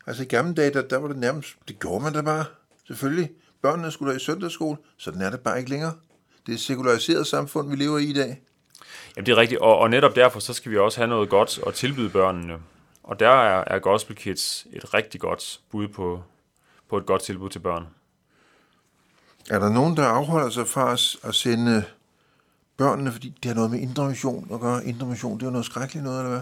Altså 0.10 0.24
i 0.24 0.26
gamle 0.26 0.54
dage, 0.54 0.74
der, 0.74 0.82
der 0.82 0.98
var 0.98 1.08
det 1.08 1.18
nærmest, 1.18 1.56
det 1.68 1.80
gjorde 1.80 2.04
man 2.04 2.14
da 2.14 2.22
bare. 2.22 2.46
Selvfølgelig, 2.88 3.30
børnene 3.62 3.92
skulle 3.92 4.16
i 4.16 4.20
søndagsskole, 4.20 4.78
sådan 4.98 5.22
er 5.22 5.30
det 5.30 5.40
bare 5.40 5.58
ikke 5.58 5.70
længere. 5.70 5.94
Det 6.46 6.52
er 6.52 6.56
et 6.56 6.60
sekulariseret 6.60 7.28
samfund, 7.28 7.70
vi 7.70 7.76
lever 7.76 7.98
i 7.98 8.04
i 8.04 8.14
dag. 8.14 8.42
Jamen 9.16 9.26
det 9.26 9.32
er 9.32 9.38
rigtigt, 9.38 9.62
og, 9.62 9.78
og 9.78 9.90
netop 9.90 10.16
derfor, 10.16 10.40
så 10.40 10.54
skal 10.54 10.72
vi 10.72 10.78
også 10.78 11.00
have 11.00 11.08
noget 11.08 11.30
godt 11.30 11.60
at 11.68 11.74
tilbyde 11.74 12.10
børnene. 12.10 12.54
Og 13.04 13.20
der 13.20 13.30
er, 13.30 13.64
er 13.68 13.80
Gospel 13.80 14.16
Kids 14.16 14.68
et 14.74 14.94
rigtig 14.94 15.22
godt 15.22 15.62
bud 15.72 15.88
på, 15.88 16.24
på 16.90 16.98
et 16.98 17.06
godt 17.06 17.22
tilbud 17.22 17.50
til 17.50 17.60
børn. 17.60 17.88
Er 19.50 19.60
der 19.60 19.70
nogen, 19.70 19.98
der 19.98 20.06
afholder 20.06 20.50
sig 20.50 20.68
fra 20.68 20.94
at, 20.94 21.16
at 21.24 21.36
sende 21.36 21.84
børnene, 22.78 23.12
fordi 23.12 23.30
det 23.44 23.46
har 23.46 23.56
noget 23.56 23.72
med 23.72 23.80
indre 23.80 24.10
mission 24.10 24.50
at 24.54 24.60
gøre? 24.60 24.86
Indre 24.86 25.08
mission, 25.08 25.34
det 25.34 25.42
er 25.42 25.48
jo 25.48 25.52
noget 25.52 25.66
skrækkeligt 25.66 26.04
noget, 26.04 26.20
eller 26.20 26.30
hvad? 26.30 26.42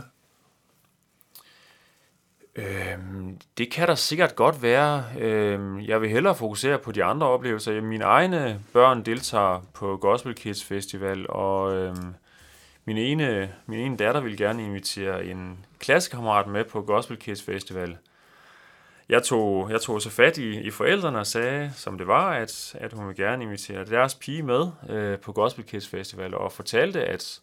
Øhm, 2.58 3.40
det 3.58 3.72
kan 3.72 3.88
der 3.88 3.96
sikkert 3.96 4.36
godt 4.36 4.62
være. 4.62 5.04
Øhm, 5.20 5.80
jeg 5.80 6.02
vil 6.02 6.10
hellere 6.10 6.36
fokusere 6.36 6.78
på 6.78 6.92
de 6.92 7.04
andre 7.04 7.28
oplevelser. 7.28 7.82
Mine 7.82 8.04
egne 8.04 8.62
børn 8.74 9.06
deltager 9.06 9.62
på 9.74 9.98
Gospel 9.98 10.36
Kids 10.36 10.64
Festival, 10.64 11.26
og 11.30 11.76
øhm, 11.76 12.14
min, 12.86 12.98
ene, 12.98 13.54
min 13.66 13.80
ene 13.80 13.98
datter 13.98 14.22
vil 14.22 14.38
gerne 14.38 14.66
invitere 14.66 15.26
en 15.26 15.66
klassekammerat 15.80 16.48
med 16.48 16.64
på 16.64 16.82
Gospel 16.82 17.18
Kids 17.18 17.44
Festival. 17.44 17.98
Jeg 19.10 19.24
tog, 19.24 19.72
jeg 19.72 19.82
tog 19.82 20.02
så 20.02 20.10
fat 20.10 20.38
i, 20.38 20.60
i 20.60 20.72
forældrene 20.72 21.20
og 21.20 21.28
sagde, 21.28 21.72
som 21.76 21.98
det 21.98 22.08
var, 22.08 22.32
at, 22.32 22.76
at 22.80 22.94
hun 22.94 23.08
ville 23.08 23.26
gerne 23.26 23.44
invitere 23.44 23.86
deres 23.86 24.16
pige 24.16 24.44
med 24.44 24.68
øh, 24.90 25.20
på 25.20 25.32
Gospel 25.32 25.66
Kids 25.66 25.88
Festival, 25.88 26.36
og 26.36 26.52
fortalte, 26.52 27.04
at 27.04 27.42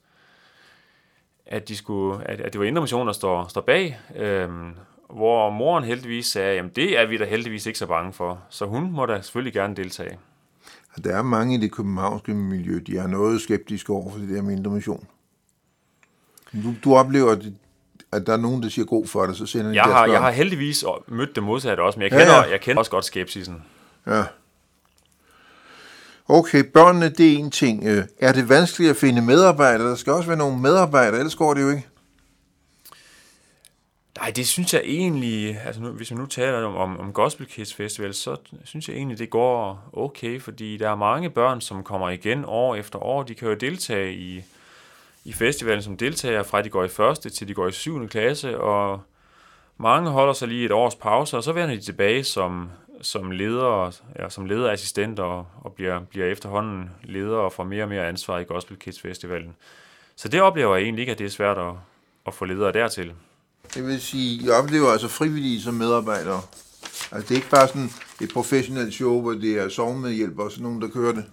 at, 1.47 1.69
de 1.69 1.77
skulle, 1.77 2.25
at, 2.29 2.41
at 2.41 2.53
det 2.53 2.59
var 2.61 2.67
Indre 2.67 2.83
Mission, 2.83 3.07
der 3.07 3.13
står, 3.13 3.47
står 3.49 3.61
bag, 3.61 3.99
øhm, 4.17 4.75
hvor 5.11 5.51
moren 5.51 5.85
heldigvis 5.85 6.27
sagde, 6.27 6.55
jamen 6.55 6.71
det 6.77 6.99
er 6.99 7.07
vi 7.07 7.17
da 7.19 7.25
heldigvis 7.25 7.67
ikke 7.67 7.79
så 7.79 7.87
bange 7.87 8.13
for, 8.13 8.39
så 8.51 8.65
hun 8.67 8.93
må 8.93 9.07
da 9.07 9.21
selvfølgelig 9.21 9.53
gerne 9.53 9.77
deltage. 9.77 10.19
Der 11.05 11.17
er 11.17 11.23
mange 11.23 11.55
i 11.55 11.59
det 11.61 11.73
københavnske 11.73 12.35
miljø, 12.35 12.81
de 12.87 12.97
er 12.97 13.07
noget 13.07 13.41
skeptiske 13.41 13.93
over 13.93 14.11
for 14.13 14.19
det 14.19 14.29
der 14.29 14.43
med 14.43 14.57
indre 14.57 14.71
mission. 14.71 15.07
Du, 16.53 16.75
du 16.85 16.95
oplever, 16.97 17.33
at, 17.33 17.43
at 18.13 18.27
der 18.27 18.33
er 18.33 18.37
nogen, 18.37 18.63
der 18.63 18.69
siger 18.69 18.87
god 18.87 19.07
for 19.07 19.27
det, 19.27 19.37
så 19.37 19.47
sender 19.47 19.69
de 19.71 19.75
Jeg 19.75 19.85
har, 19.85 20.07
jeg 20.07 20.21
har 20.21 20.31
heldigvis 20.31 20.85
mødt 21.09 21.35
det 21.35 21.43
modsatte 21.43 21.81
også, 21.81 21.99
men 21.99 22.03
jeg 22.05 22.13
Ja, 22.13 22.19
kender, 22.19 22.35
ja. 22.35 22.51
jeg 22.51 22.61
kender 22.61 22.79
også 22.79 22.91
godt 22.91 23.05
skepsisen. 23.05 23.63
Ja. 24.07 24.23
Okay, 26.29 26.65
børnene, 26.75 27.09
det 27.09 27.33
er 27.33 27.37
en 27.39 27.51
ting. 27.51 27.85
Øh, 27.87 28.03
Er 28.21 28.33
det 28.33 28.49
vanskeligt 28.49 28.91
at 28.91 28.97
finde 28.97 29.23
medarbejdere? 29.23 29.89
Der 29.89 29.95
skal 29.95 30.13
også 30.13 30.27
være 30.27 30.39
nogle 30.39 30.59
medarbejdere, 30.61 31.19
ellers 31.19 31.35
går 31.37 31.55
det 31.55 31.63
jo 31.63 31.69
ikke. 31.71 31.87
Nej, 34.19 34.33
det 34.37 34.49
synes 34.49 34.75
jeg 34.75 34.83
egentlig, 34.85 35.61
altså 35.65 35.83
nu, 35.83 35.89
hvis 35.89 36.11
vi 36.11 36.17
nu 36.17 36.27
taler 36.27 36.65
om, 36.65 36.77
om, 36.77 37.01
om 37.01 37.13
Gospel 37.13 37.47
Kids 37.47 37.75
Festival, 37.75 38.15
så 38.15 38.37
synes 38.65 38.89
jeg 38.89 38.97
egentlig, 38.97 39.19
det 39.19 39.31
går 39.31 39.89
okay, 39.93 40.41
fordi 40.41 40.77
der 40.77 40.91
er 40.91 40.95
mange 40.95 41.31
børn, 41.31 41.61
som 41.61 41.85
kommer 41.85 42.11
igen 42.11 42.45
år 42.47 42.75
efter 42.75 42.99
år. 42.99 43.23
De 43.23 43.35
kan 43.35 43.49
jo 43.49 43.55
deltage 43.55 44.15
i, 44.15 44.43
i 45.25 45.33
festivalen 45.33 45.83
som 45.83 45.97
deltagere, 45.97 46.45
fra 46.45 46.63
de 46.63 46.69
går 46.69 46.85
i 46.85 46.89
første 46.89 47.31
til 47.31 47.49
de 47.49 47.55
går 47.55 47.69
i 47.69 47.73
7. 47.73 48.09
klasse, 48.09 48.61
og 48.61 49.01
mange 49.77 50.11
holder 50.11 50.33
sig 50.33 50.49
lige 50.49 50.65
et 50.65 50.73
års 50.73 50.95
pause, 50.95 51.37
og 51.37 51.45
så 51.45 51.53
vender 51.53 51.75
de 51.75 51.81
tilbage 51.81 52.25
som, 52.25 52.71
som 53.03 53.31
ledere, 53.31 53.93
ja, 54.19 54.29
som 54.29 54.47
lederassistenter 54.47 55.23
og, 55.23 55.47
og 55.63 55.73
bliver, 55.73 56.01
bliver 56.01 56.27
efterhånden 56.27 56.91
ledere 57.03 57.41
og 57.41 57.53
får 57.53 57.65
mere 57.65 57.83
og 57.83 57.89
mere 57.89 58.09
ansvar 58.09 58.39
i 58.39 58.45
Gospel 58.45 58.79
Kids 58.79 59.01
Festivalen. 59.01 59.57
Så 60.17 60.29
det 60.29 60.43
oplever 60.43 60.77
jeg 60.77 60.85
egentlig 60.85 61.03
ikke, 61.03 61.13
at 61.13 61.19
det 61.19 61.25
er 61.25 61.31
svært 61.31 61.59
at, 61.59 61.73
at 62.27 62.35
få 62.35 62.45
ledere 62.45 62.73
dertil. 62.73 63.13
Det 63.75 63.87
vil 63.87 64.01
sige, 64.01 64.45
jeg 64.45 64.53
oplever 64.53 64.91
altså 64.91 65.09
frivillige 65.09 65.61
som 65.61 65.75
medarbejdere. 65.75 66.41
Altså, 67.13 67.29
det 67.29 67.31
er 67.31 67.35
ikke 67.35 67.51
bare 67.51 67.69
sådan 67.69 67.91
et 68.21 68.31
professionelt 68.33 68.95
show, 68.95 69.21
hvor 69.21 69.33
det 69.33 69.51
er 69.51 69.69
sovnmedhjælpere 69.69 70.47
og 70.47 70.51
sådan 70.51 70.63
nogen, 70.63 70.83
der 70.83 70.89
kører 70.89 71.13
det. 71.13 71.25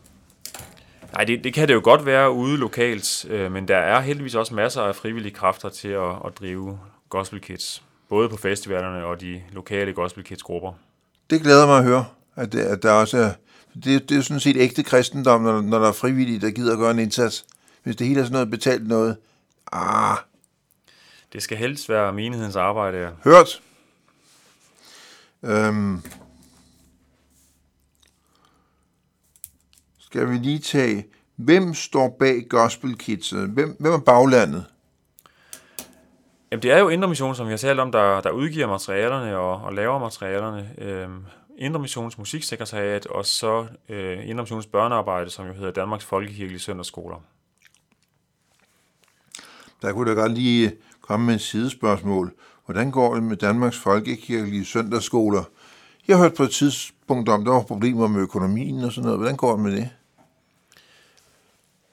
Nej, 1.14 1.24
det, 1.24 1.44
det 1.44 1.54
kan 1.54 1.68
det 1.68 1.74
jo 1.74 1.82
godt 1.84 2.06
være 2.06 2.32
ude 2.32 2.58
lokalt, 2.58 3.26
øh, 3.30 3.52
men 3.52 3.68
der 3.68 3.78
er 3.78 4.00
heldigvis 4.00 4.36
også 4.36 4.54
masser 4.54 4.82
af 4.82 4.96
frivillige 4.96 5.34
kræfter 5.34 5.70
til 5.70 5.88
at, 5.88 6.10
at 6.26 6.38
drive 6.40 6.80
Gospel 7.10 7.42
Kids, 7.42 7.84
både 8.10 8.30
på 8.30 8.38
festivalerne 8.38 9.06
og 9.06 9.22
de 9.22 9.42
lokale 9.52 9.94
Gospel 9.94 10.24
Kids 10.24 10.44
grupper. 10.44 10.74
Det 11.30 11.42
glæder 11.42 11.66
mig 11.68 11.78
at 11.78 11.84
høre, 11.84 12.06
at, 12.36 12.52
det, 12.52 12.60
at 12.60 12.84
der 12.84 12.92
også 12.92 13.18
er... 13.18 13.32
Det, 13.74 13.86
det 13.86 14.12
er 14.12 14.16
jo 14.16 14.22
sådan 14.22 14.40
set 14.40 14.58
ægte 14.58 14.84
kristendom, 14.84 15.42
når, 15.42 15.62
når 15.62 15.80
der 15.80 15.88
er 15.88 15.92
frivillige, 15.92 16.40
der 16.40 16.52
gider 16.52 16.74
at 16.74 16.80
gøre 16.80 16.92
en 16.92 17.00
indsats. 17.00 17.46
Hvis 17.84 17.96
det 17.96 18.08
hele 18.08 18.20
er 18.20 18.24
sådan 18.24 18.34
noget 18.34 18.50
betalt 18.50 18.88
noget. 18.88 19.18
Ah, 19.72 20.18
Det 21.34 21.44
skal 21.44 21.58
helst 21.58 21.90
være 21.90 22.14
menighedens 22.14 22.56
arbejde. 22.56 22.98
ja. 22.98 23.10
hørt. 23.24 23.62
Øhm. 25.44 26.02
Skal 30.00 30.30
vi 30.30 30.38
lige 30.38 30.60
tage... 30.60 31.06
Hvem 31.36 31.74
står 31.74 32.16
bag 32.20 32.46
Gospel 32.50 32.98
Kids? 32.98 33.30
Hvem, 33.30 33.76
hvem 33.80 33.94
er 33.94 34.00
baglandet? 34.00 34.66
Jamen, 36.52 36.64
det 36.64 36.72
er 36.72 36.78
jo 36.78 36.90
Indre 36.90 37.08
Mission, 37.08 37.36
som 37.36 37.46
vi 37.46 37.52
har 37.52 37.58
talt 37.58 37.80
om, 37.80 37.92
der, 37.92 38.22
der 38.22 38.32
udgiver 38.32 38.68
materialerne 38.68 39.38
og, 39.38 39.62
og 39.62 39.74
laver 39.74 40.00
materialerne. 40.00 40.72
Øhm, 40.78 41.26
Indre 41.58 41.80
Missions 41.80 42.18
musiksekretariat, 42.18 43.06
og 43.06 43.26
så 43.26 43.68
øh, 43.90 44.30
Indre 44.30 44.44
Missions 44.44 44.66
børnearbejde, 44.66 45.30
som 45.30 45.48
jo 45.48 45.54
hedder 45.54 45.72
Danmarks 45.72 46.06
Folkekirkelige 46.06 46.60
Søndagsskoler. 46.60 47.22
Der 49.82 49.94
kunne 49.94 50.10
da 50.10 50.16
godt 50.22 50.32
lige 50.32 50.72
komme 51.12 51.26
med 51.26 51.36
et 51.36 51.42
sidespørgsmål. 51.42 52.32
Hvordan 52.66 52.92
går 52.92 53.14
det 53.14 53.24
med 53.24 53.38
Danmarks 53.38 53.78
Folkekirkelige 53.78 54.66
Søndagsskoler? 54.66 55.44
Jeg 56.08 56.18
har 56.18 56.24
hørt 56.24 56.34
på 56.34 56.44
et 56.44 56.52
tidspunkt 56.52 57.30
om, 57.30 57.46
der 57.46 57.52
var 57.52 57.62
problemer 57.62 58.08
med 58.08 58.22
økonomien 58.22 58.84
og 58.84 58.92
sådan 58.92 59.04
noget. 59.04 59.20
Hvordan 59.20 59.36
går 59.36 59.52
det 59.52 59.60
med 59.60 59.72
det? 59.72 59.90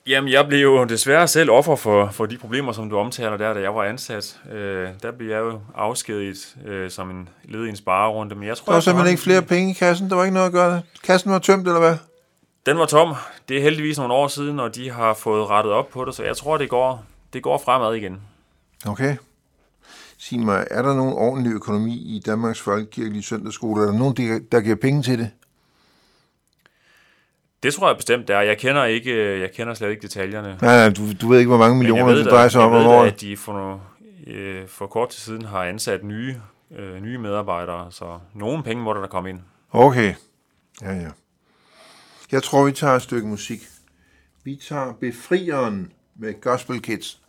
Jamen, 0.07 0.33
jeg 0.33 0.47
blev 0.49 0.59
jo 0.59 0.85
desværre 0.85 1.29
selv 1.29 1.51
offer 1.51 1.77
for, 1.77 2.09
for 2.13 2.27
de 2.27 2.39
problemer, 2.39 2.73
som 2.73 2.91
du 2.91 2.97
omtaler 2.97 3.37
der, 3.37 3.55
da 3.55 3.61
jeg 3.61 3.75
var 3.75 3.85
ansat. 3.85 4.41
Øh, 4.53 4.89
der 5.03 5.13
blev 5.13 5.29
jeg 5.31 5.39
jo 5.39 5.61
afskediget 5.75 6.57
øh, 6.67 6.91
som 6.91 7.11
en 7.11 7.29
led 7.45 7.67
i 7.67 7.69
en 7.69 7.77
sparerunde, 7.77 8.35
men 8.35 8.49
jeg 8.49 8.57
tror... 8.57 8.65
Der 8.65 8.73
var 8.73 8.81
simpelthen 8.81 9.11
ikke 9.11 9.23
flere 9.23 9.43
penge 9.43 9.71
i 9.71 9.75
kassen. 9.75 10.11
Der 10.11 10.17
var 10.17 10.25
ikke 10.25 10.35
noget 10.35 10.47
at 10.47 10.53
gøre. 10.53 10.83
Kassen 11.05 11.31
var 11.31 11.39
tømt, 11.39 11.67
eller 11.67 11.81
hvad? 11.81 11.97
Den 12.67 12.79
var 12.79 12.87
tom. 12.87 13.15
Det 13.49 13.57
er 13.59 13.63
heldigvis 13.63 13.99
nogle 13.99 14.15
år 14.15 14.29
siden, 14.29 14.61
og 14.61 14.75
de 14.75 14.91
har 14.91 15.15
fået 15.15 15.51
rettet 15.51 15.73
op 15.73 15.89
på 15.89 16.05
det, 16.05 16.15
så 16.15 16.25
jeg 16.25 16.37
tror, 16.37 16.59
det 16.59 16.69
går, 16.69 17.05
det 17.33 17.43
går 17.43 17.63
fremad 17.65 17.95
igen. 17.95 18.21
Okay. 18.87 19.17
Sig 20.19 20.41
mig, 20.41 20.67
er 20.71 20.83
der 20.83 20.95
nogen 20.95 21.13
ordentlig 21.15 21.53
økonomi 21.53 21.95
i 21.95 22.23
Danmarks 22.27 22.61
Folkekirkelige 22.61 23.23
Søndagsskoler? 23.23 23.83
Er 23.83 23.91
der 23.91 23.99
nogen, 23.99 24.17
der- 24.17 24.41
der 24.53 24.61
giver 24.61 24.77
penge 24.77 25.03
til 25.03 25.19
det? 25.19 25.31
Det 27.63 27.75
tror 27.75 27.89
jeg 27.89 27.97
bestemt, 27.97 28.29
det 28.29 28.37
er. 28.37 28.41
Jeg 28.41 28.59
kender, 28.59 28.85
ikke, 28.85 29.41
jeg 29.41 29.53
kender 29.53 29.75
slet 29.75 29.91
ikke 29.91 30.03
detaljerne. 30.03 30.49
Nej, 30.63 30.77
nej, 30.77 30.89
du, 30.91 31.13
du 31.21 31.29
ved 31.29 31.39
ikke, 31.39 31.49
hvor 31.49 31.59
mange 31.59 31.77
millioner 31.79 32.15
det 32.15 32.27
drejer 32.27 32.49
sig 32.49 32.61
om 32.61 32.73
om 32.73 32.87
året. 32.87 33.13
at 33.13 33.21
de 33.21 33.37
for, 33.37 33.53
nogle, 33.53 33.81
øh, 34.27 34.69
for 34.69 34.87
kort 34.87 35.09
tid 35.09 35.19
siden 35.21 35.45
har 35.45 35.65
ansat 35.65 36.05
nye, 36.05 36.37
øh, 36.77 37.01
nye 37.03 37.19
medarbejdere, 37.19 37.93
så 37.93 38.19
nogle 38.35 38.63
penge 38.63 38.83
må 38.83 38.95
der 38.95 39.01
da 39.01 39.07
komme 39.07 39.31
ind. 39.31 39.41
Okay. 39.73 40.15
Ja, 40.83 40.93
ja. 40.93 41.09
Jeg 42.33 42.43
tror, 42.43 42.65
vi 42.65 42.73
tager 42.73 42.95
et 42.95 43.03
stykke 43.03 43.27
musik. 43.27 43.61
Vi 44.45 44.61
tager 44.69 44.93
Befrieren 45.01 45.93
med 46.17 46.41
Gospel 46.41 46.83
Kids. 46.83 47.21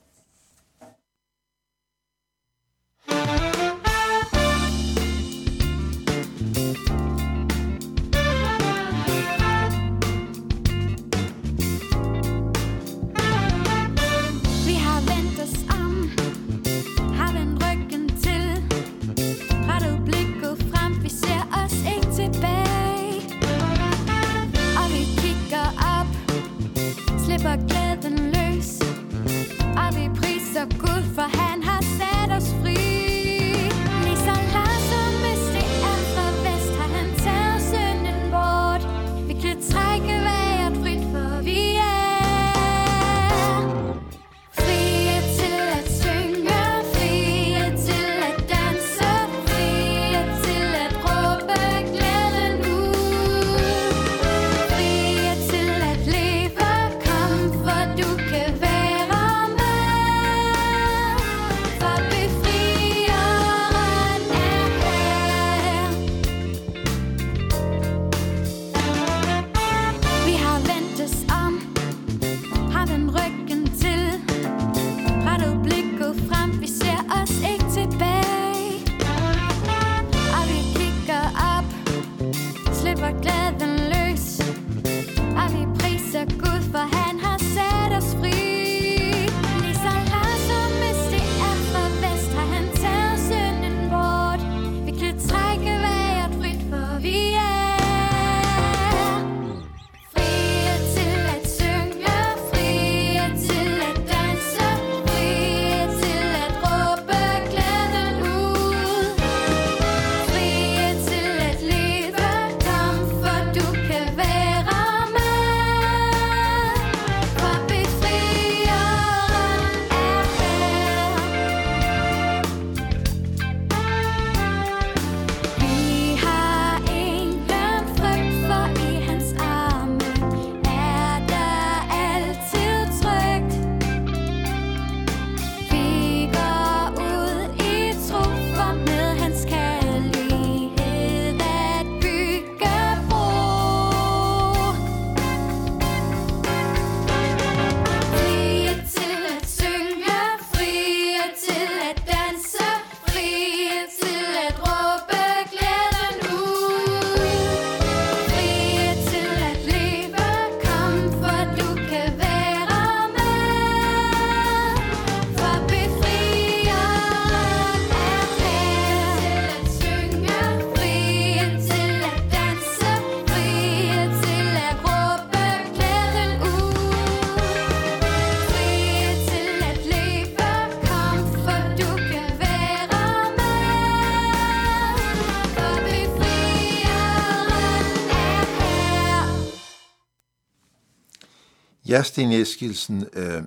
Ja, 191.89 192.03
Sten 192.03 192.31
Eskilsen, 192.31 193.07
uh, 193.17 193.43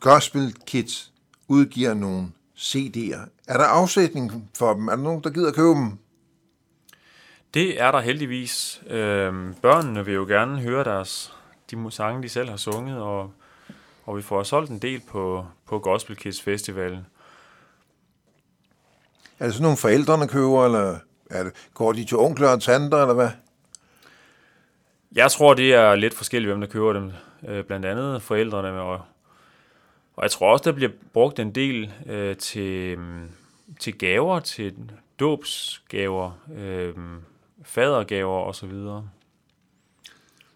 Gospel 0.00 0.54
Kids 0.66 1.12
udgiver 1.48 1.94
nogle 1.94 2.26
CD'er. 2.56 3.28
Er 3.48 3.56
der 3.58 3.64
afsætning 3.64 4.50
for 4.58 4.74
dem? 4.74 4.88
Er 4.88 4.96
der 4.96 5.02
nogen, 5.02 5.24
der 5.24 5.30
gider 5.30 5.52
købe 5.52 5.68
dem? 5.68 5.98
Det 7.54 7.80
er 7.80 7.90
der 7.90 8.00
heldigvis. 8.00 8.82
Øhm, 8.86 9.54
børnene 9.62 10.04
vil 10.04 10.14
jo 10.14 10.24
gerne 10.24 10.60
høre 10.60 10.84
deres 10.84 11.32
de 11.70 11.90
sange, 11.90 12.22
de 12.22 12.28
selv 12.28 12.48
har 12.48 12.56
sunget, 12.56 13.00
og, 13.02 13.32
og 14.04 14.16
vi 14.16 14.22
får 14.22 14.42
solgt 14.42 14.70
en 14.70 14.78
del 14.78 15.00
på, 15.08 15.46
på 15.66 15.78
Gospel 15.78 16.16
Kids 16.16 16.42
Festivalen. 16.42 17.06
Er 19.38 19.44
det 19.44 19.54
sådan 19.54 19.62
nogle 19.62 19.76
forældrene 19.76 20.28
køber, 20.28 20.64
eller 20.64 20.98
er 21.30 21.42
det, 21.42 21.52
går 21.74 21.92
de 21.92 22.04
til 22.04 22.16
onkler 22.16 22.48
og 22.48 22.62
tanter, 22.62 22.98
eller 22.98 23.14
hvad? 23.14 23.30
Jeg 25.12 25.30
tror, 25.30 25.54
det 25.54 25.74
er 25.74 25.94
lidt 25.94 26.14
forskelligt, 26.14 26.50
hvem 26.50 26.60
der 26.60 26.68
køber 26.68 26.92
dem. 26.92 27.12
Øh, 27.48 27.64
blandt 27.64 27.86
andet 27.86 28.22
forældrene. 28.22 28.80
Og, 28.80 29.00
og 30.16 30.22
jeg 30.22 30.30
tror 30.30 30.52
også, 30.52 30.62
der 30.64 30.72
bliver 30.72 30.90
brugt 31.12 31.38
en 31.38 31.54
del 31.54 31.92
øh, 32.06 32.36
til, 32.36 32.98
til 33.80 33.98
gaver, 33.98 34.40
til 34.40 34.74
dåbsgaver, 35.20 36.32
øh, 36.56 36.94
fadergaver 37.62 38.40
osv. 38.40 38.72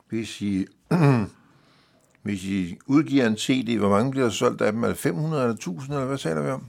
Hvis 0.08 0.42
I, 0.42 0.66
hvis 2.22 2.44
I 2.44 2.78
udgiver 2.86 3.26
en 3.26 3.36
CD, 3.36 3.78
hvor 3.78 3.88
mange 3.88 4.10
bliver 4.10 4.24
der 4.26 4.32
solgt 4.32 4.62
af 4.62 4.72
dem? 4.72 4.84
Er 4.84 4.88
det 4.88 4.98
500 4.98 5.42
eller 5.42 5.54
1000, 5.54 5.94
eller 5.94 6.06
hvad 6.06 6.18
taler 6.18 6.42
vi 6.42 6.48
om? 6.48 6.68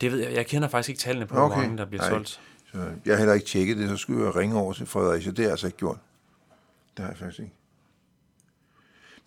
Det 0.00 0.12
ved 0.12 0.18
jeg. 0.18 0.32
Jeg 0.32 0.46
kender 0.46 0.68
faktisk 0.68 0.88
ikke 0.88 1.00
tallene 1.00 1.26
på, 1.26 1.36
okay. 1.36 1.54
hvor 1.54 1.62
mange 1.62 1.78
der 1.78 1.84
bliver 1.84 2.02
Nej. 2.02 2.10
solgt. 2.10 2.40
Så 2.72 2.78
jeg 2.78 3.12
har 3.12 3.16
heller 3.16 3.34
ikke 3.34 3.46
tjekket 3.46 3.76
det, 3.76 3.88
så 3.88 3.96
skulle 3.96 4.24
jeg 4.24 4.36
ringe 4.36 4.56
over 4.56 4.72
til 4.72 4.86
Fredericia. 4.86 5.30
Det 5.30 5.38
har 5.38 5.44
jeg 5.44 5.50
altså 5.50 5.66
ikke 5.66 5.78
gjort. 5.78 5.98
Det 6.96 7.04
har 7.04 7.10
jeg 7.10 7.18
faktisk 7.18 7.40
ikke. 7.40 7.52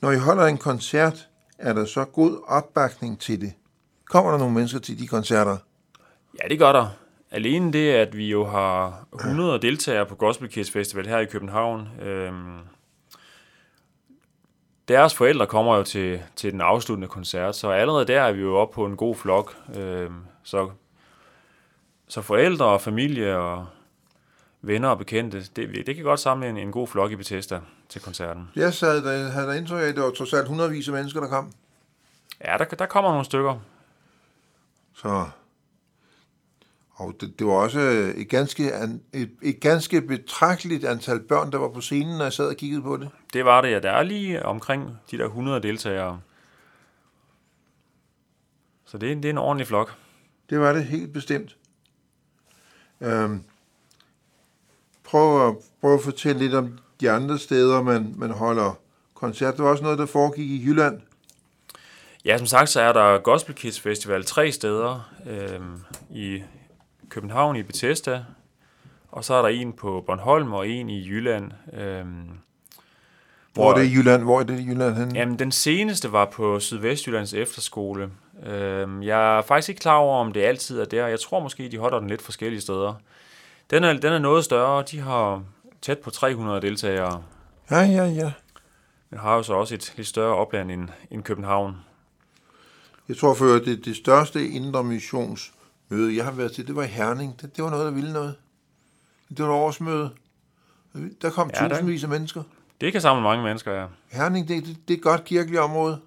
Når 0.03 0.11
I 0.11 0.17
holder 0.17 0.45
en 0.45 0.57
koncert, 0.57 1.27
er 1.57 1.73
der 1.73 1.85
så 1.85 2.05
god 2.05 2.43
opbakning 2.47 3.19
til 3.19 3.41
det? 3.41 3.53
Kommer 4.05 4.31
der 4.31 4.37
nogle 4.37 4.53
mennesker 4.53 4.79
til 4.79 4.99
de 4.99 5.07
koncerter? 5.07 5.57
Ja, 6.41 6.47
det 6.47 6.59
gør 6.59 6.71
der. 6.71 6.87
Alene 7.31 7.73
det, 7.73 7.91
at 7.91 8.17
vi 8.17 8.29
jo 8.29 8.45
har 8.45 9.05
100 9.13 9.59
deltagere 9.61 10.05
på 10.05 10.15
Gospel 10.15 10.49
Kids 10.49 10.71
Festival 10.71 11.07
her 11.07 11.19
i 11.19 11.25
København. 11.25 11.87
Øhm, 12.01 12.59
deres 14.87 15.15
forældre 15.15 15.47
kommer 15.47 15.75
jo 15.75 15.83
til, 15.83 16.21
til 16.35 16.51
den 16.51 16.61
afsluttende 16.61 17.07
koncert, 17.07 17.55
så 17.55 17.69
allerede 17.69 18.05
der 18.05 18.21
er 18.21 18.31
vi 18.31 18.41
jo 18.41 18.55
oppe 18.55 18.75
på 18.75 18.85
en 18.85 18.97
god 18.97 19.15
flok. 19.15 19.55
Øhm, 19.75 20.19
så, 20.43 20.69
så 22.07 22.21
forældre 22.21 22.65
og 22.65 22.81
familie 22.81 23.37
og 23.37 23.67
venner 24.63 24.89
og 24.89 24.97
bekendte, 24.97 25.43
det, 25.55 25.85
det 25.87 25.95
kan 25.95 26.03
godt 26.03 26.19
samle 26.19 26.49
en, 26.49 26.57
en 26.57 26.71
god 26.71 26.87
flok 26.87 27.11
i 27.11 27.15
Bethesda 27.15 27.59
til 27.89 28.01
koncerten. 28.01 28.49
Jeg 28.55 28.73
sad 28.73 29.03
der, 29.03 29.29
havde 29.29 29.47
der 29.47 29.53
indtryk 29.53 29.81
af, 29.81 29.87
at 29.87 29.95
det 29.95 30.03
var 30.03 30.11
trods 30.11 30.33
alt 30.33 30.47
hundredvis 30.47 30.87
af 30.87 30.93
mennesker, 30.93 31.19
der 31.19 31.27
kom. 31.27 31.51
Ja, 32.45 32.57
der, 32.57 32.65
der 32.65 32.85
kommer 32.85 33.11
nogle 33.11 33.25
stykker. 33.25 33.59
Så 34.93 35.25
og 36.95 37.15
det, 37.21 37.39
det 37.39 37.47
var 37.47 37.53
også 37.53 37.79
et 38.15 38.29
ganske, 38.29 38.71
et, 39.13 39.31
et 39.41 39.59
ganske 39.59 40.01
betragteligt 40.01 40.85
antal 40.85 41.19
børn, 41.19 41.51
der 41.51 41.57
var 41.57 41.69
på 41.69 41.81
scenen, 41.81 42.17
når 42.17 42.25
jeg 42.25 42.33
sad 42.33 42.47
og 42.47 42.55
kiggede 42.55 42.81
på 42.81 42.97
det. 42.97 43.09
Det 43.33 43.45
var 43.45 43.61
det, 43.61 43.71
ja. 43.71 43.79
Der 43.79 43.91
er 43.91 44.03
lige 44.03 44.45
omkring 44.45 44.97
de 45.11 45.17
der 45.17 45.25
100 45.25 45.61
deltagere. 45.61 46.21
Så 48.85 48.97
det, 48.97 49.17
det 49.17 49.25
er 49.25 49.29
en 49.29 49.37
ordentlig 49.37 49.67
flok. 49.67 49.95
Det 50.49 50.59
var 50.59 50.73
det 50.73 50.85
helt 50.85 51.13
bestemt. 51.13 51.57
Øhm, 53.01 53.43
prøv, 55.13 55.47
at, 55.47 55.55
prøv 55.81 55.93
at 55.93 56.01
fortælle 56.01 56.39
lidt 56.39 56.53
om 56.53 56.79
de 57.01 57.11
andre 57.11 57.39
steder, 57.39 57.81
man, 57.81 58.13
man 58.17 58.31
holder 58.31 58.77
koncert. 59.13 59.57
Det 59.57 59.63
var 59.63 59.71
også 59.71 59.83
noget, 59.83 59.99
der 59.99 60.05
foregik 60.05 60.49
i 60.49 60.63
Jylland. 60.65 61.01
Ja, 62.25 62.37
som 62.37 62.47
sagt, 62.47 62.69
så 62.69 62.81
er 62.81 62.93
der 62.93 63.17
Gospel 63.17 63.55
Kids 63.55 63.79
Festival 63.79 64.25
tre 64.25 64.51
steder 64.51 65.11
øhm, 65.29 65.79
i 66.11 66.43
København 67.09 67.55
i 67.55 67.63
Bethesda, 67.63 68.23
og 69.11 69.23
så 69.25 69.33
er 69.33 69.41
der 69.41 69.49
en 69.49 69.73
på 69.73 70.03
Bornholm 70.05 70.53
og 70.53 70.67
en 70.67 70.89
i 70.89 71.07
Jylland. 71.07 71.51
Øhm, 71.73 72.05
hvor, 73.53 73.63
hvor 73.63 73.71
er 73.71 73.77
det 73.77 73.85
i 73.85 73.93
Jylland? 73.93 74.23
Hvor 74.23 74.39
er 74.39 74.43
det 74.43 74.59
i 74.59 74.65
Jylland 74.65 74.95
henne? 74.95 75.19
Jamen, 75.19 75.39
den 75.39 75.51
seneste 75.51 76.11
var 76.11 76.25
på 76.25 76.59
Sydvestjyllands 76.59 77.33
efterskole. 77.33 78.09
Øhm, 78.45 79.03
jeg 79.03 79.37
er 79.37 79.41
faktisk 79.41 79.69
ikke 79.69 79.79
klar 79.79 79.95
over, 79.95 80.17
om 80.17 80.31
det 80.31 80.41
altid 80.41 80.79
er 80.79 80.85
der. 80.85 81.07
Jeg 81.07 81.19
tror 81.19 81.39
måske, 81.39 81.69
de 81.71 81.77
holder 81.77 81.99
den 81.99 82.07
lidt 82.07 82.21
forskellige 82.21 82.61
steder. 82.61 82.93
Den 83.69 83.83
er, 83.83 83.93
den 83.93 84.13
er 84.13 84.19
noget 84.19 84.45
større. 84.45 84.83
De 84.91 84.99
har 84.99 85.43
tæt 85.81 85.99
på 85.99 86.09
300 86.09 86.61
deltagere. 86.61 87.23
Ja, 87.71 87.79
ja, 87.79 88.05
ja. 88.05 88.31
Men 89.09 89.19
har 89.19 89.35
jo 89.35 89.43
så 89.43 89.53
også 89.53 89.75
et 89.75 89.93
lidt 89.97 90.07
større 90.07 90.35
opland 90.35 90.71
end, 90.71 90.89
end 91.11 91.23
København. 91.23 91.75
Jeg 93.09 93.17
tror 93.17 93.33
for, 93.33 93.45
det, 93.45 93.85
det 93.85 93.95
største 93.95 94.47
indre 94.47 94.83
missions 94.83 95.53
møde, 95.89 96.15
jeg 96.15 96.25
har 96.25 96.31
været 96.31 96.51
til, 96.51 96.67
det 96.67 96.75
var 96.75 96.83
i 96.83 96.87
Herning. 96.87 97.41
Det, 97.41 97.55
det 97.55 97.63
var 97.63 97.69
noget, 97.69 97.85
der 97.85 97.91
ville 97.91 98.13
noget. 98.13 98.35
Det 99.29 99.39
var 99.39 99.45
et 99.45 99.55
årsmøde. 99.55 100.09
Der 101.21 101.29
kom 101.29 101.51
ja, 101.53 101.67
tusindvis 101.67 102.03
af 102.03 102.09
mennesker. 102.09 102.43
Det 102.81 102.91
kan 102.91 103.01
samle 103.01 103.23
mange 103.23 103.43
mennesker, 103.43 103.71
ja. 103.71 103.85
Herning, 104.11 104.47
det, 104.47 104.65
det, 104.65 104.77
det 104.87 104.93
er 104.93 104.97
et 104.97 105.03
godt 105.03 105.23
kirkeligt 105.23 105.61
område. 105.61 105.99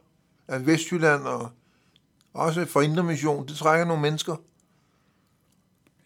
Af 0.48 0.66
Vestjylland 0.66 1.22
og 1.22 1.50
også 2.34 2.64
for 2.64 2.80
Indre 2.80 3.02
Mission. 3.02 3.46
Det 3.46 3.56
trækker 3.56 3.86
nogle 3.86 4.02
mennesker. 4.02 4.36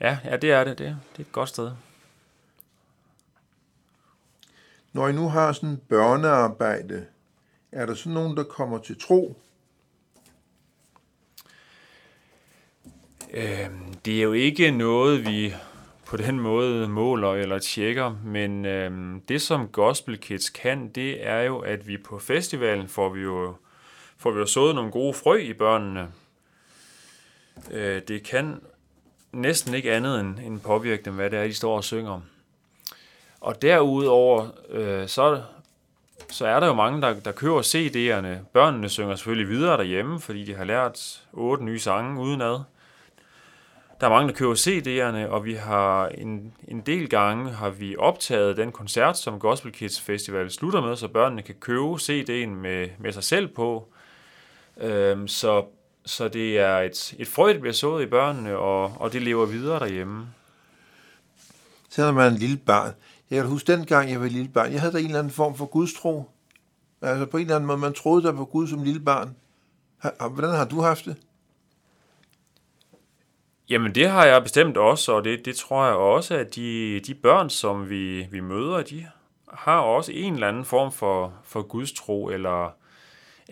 Ja, 0.00 0.18
ja, 0.24 0.36
det 0.36 0.52
er 0.52 0.64
det. 0.64 0.78
Det, 0.78 0.86
det 1.12 1.18
er 1.18 1.20
et 1.20 1.32
godt 1.32 1.48
sted. 1.48 1.70
Når 4.92 5.08
I 5.08 5.12
nu 5.12 5.28
har 5.28 5.52
sådan 5.52 5.80
børnearbejde, 5.88 7.06
er 7.72 7.86
der 7.86 7.94
sådan 7.94 8.12
nogen, 8.12 8.36
der 8.36 8.42
kommer 8.42 8.78
til 8.78 9.00
tro? 9.00 9.36
Øh, 13.30 13.70
det 14.04 14.18
er 14.18 14.22
jo 14.22 14.32
ikke 14.32 14.70
noget, 14.70 15.26
vi 15.26 15.54
på 16.06 16.16
den 16.16 16.40
måde 16.40 16.88
måler 16.88 17.32
eller 17.32 17.58
tjekker, 17.58 18.16
men 18.24 18.64
øh, 18.64 19.20
det 19.28 19.42
som 19.42 19.68
Gospel 19.68 20.18
Kids 20.18 20.50
kan, 20.50 20.88
det 20.88 21.26
er 21.26 21.40
jo, 21.40 21.58
at 21.58 21.88
vi 21.88 21.98
på 21.98 22.18
festivalen 22.18 22.88
får 22.88 23.08
vi 23.08 23.20
jo, 23.20 23.56
får 24.16 24.30
vi 24.30 24.38
jo 24.38 24.46
sået 24.46 24.74
nogle 24.74 24.90
gode 24.90 25.14
frø 25.14 25.36
i 25.36 25.52
børnene. 25.52 26.12
Øh, 27.70 28.02
det 28.08 28.22
kan 28.22 28.60
næsten 29.32 29.74
ikke 29.74 29.92
andet 29.92 30.20
end, 30.20 30.38
end 30.38 30.60
påvirke 30.60 31.02
dem, 31.02 31.14
hvad 31.14 31.30
det 31.30 31.38
er, 31.38 31.44
de 31.44 31.54
står 31.54 31.76
og 31.76 31.84
synger. 31.84 32.20
Og 33.40 33.62
derudover, 33.62 34.48
øh, 34.70 35.08
så, 35.08 35.42
så 36.28 36.46
er 36.46 36.60
der 36.60 36.66
jo 36.66 36.74
mange, 36.74 37.02
der, 37.02 37.20
der 37.20 37.32
køber 37.32 37.62
CD'erne. 37.62 38.44
Børnene 38.52 38.88
synger 38.88 39.16
selvfølgelig 39.16 39.48
videre 39.48 39.76
derhjemme, 39.76 40.20
fordi 40.20 40.44
de 40.44 40.54
har 40.54 40.64
lært 40.64 41.22
otte 41.32 41.64
nye 41.64 41.78
sange 41.78 42.20
udenad. 42.20 42.60
Der 44.00 44.06
er 44.06 44.10
mange, 44.10 44.28
der 44.28 44.34
køber 44.34 44.54
CD'erne, 44.54 45.30
og 45.32 45.44
vi 45.44 45.54
har 45.54 46.08
en, 46.08 46.54
en 46.68 46.80
del 46.80 47.08
gange 47.08 47.50
har 47.50 47.70
vi 47.70 47.96
optaget 47.96 48.56
den 48.56 48.72
koncert, 48.72 49.18
som 49.18 49.40
Gospel 49.40 49.72
Kids 49.72 50.00
Festival 50.00 50.50
slutter 50.50 50.80
med, 50.80 50.96
så 50.96 51.08
børnene 51.08 51.42
kan 51.42 51.54
købe 51.54 51.94
CD'en 51.94 52.48
med, 52.48 52.88
med 52.98 53.12
sig 53.12 53.24
selv 53.24 53.48
på. 53.48 53.88
Øhm, 54.76 55.28
så, 55.28 55.64
så 56.10 56.28
det 56.28 56.58
er 56.58 56.78
et, 56.78 57.14
et 57.18 57.28
frø, 57.28 57.52
der 57.52 57.60
bliver 57.60 57.72
sået 57.72 58.02
i 58.02 58.06
børnene, 58.06 58.56
og, 58.56 58.92
og 59.00 59.12
det 59.12 59.22
lever 59.22 59.46
videre 59.46 59.78
derhjemme. 59.78 60.26
Selvom 61.88 62.14
man 62.14 62.26
er 62.26 62.30
en 62.30 62.36
lille 62.36 62.56
barn. 62.56 62.92
Jeg 63.30 63.40
kan 63.40 63.50
huske 63.50 63.72
dengang, 63.72 64.10
jeg 64.10 64.20
var 64.20 64.26
lille 64.26 64.48
barn. 64.48 64.72
Jeg 64.72 64.80
havde 64.80 64.92
der 64.92 64.98
en 64.98 65.04
eller 65.04 65.18
anden 65.18 65.32
form 65.32 65.56
for 65.56 65.66
gudstro. 65.66 66.30
Altså 67.02 67.26
på 67.26 67.36
en 67.36 67.40
eller 67.40 67.56
anden 67.56 67.66
måde, 67.66 67.78
man 67.78 67.94
troede 67.94 68.22
der 68.22 68.32
på 68.32 68.44
Gud 68.44 68.68
som 68.68 68.82
lille 68.82 69.00
barn. 69.00 69.36
Hvordan 70.30 70.50
har 70.50 70.64
du 70.64 70.80
haft 70.80 71.04
det? 71.04 71.16
Jamen 73.68 73.94
det 73.94 74.08
har 74.08 74.24
jeg 74.24 74.42
bestemt 74.42 74.76
også, 74.76 75.12
og 75.12 75.24
det, 75.24 75.44
det 75.44 75.56
tror 75.56 75.86
jeg 75.86 75.94
også, 75.94 76.34
at 76.34 76.54
de, 76.54 77.00
de 77.06 77.14
børn, 77.14 77.50
som 77.50 77.90
vi, 77.90 78.26
vi 78.30 78.40
møder, 78.40 78.82
de 78.82 79.06
har 79.52 79.78
også 79.78 80.12
en 80.12 80.34
eller 80.34 80.48
anden 80.48 80.64
form 80.64 80.92
for, 80.92 81.34
for 81.44 81.62
gudstro, 81.62 82.28
eller, 82.28 82.79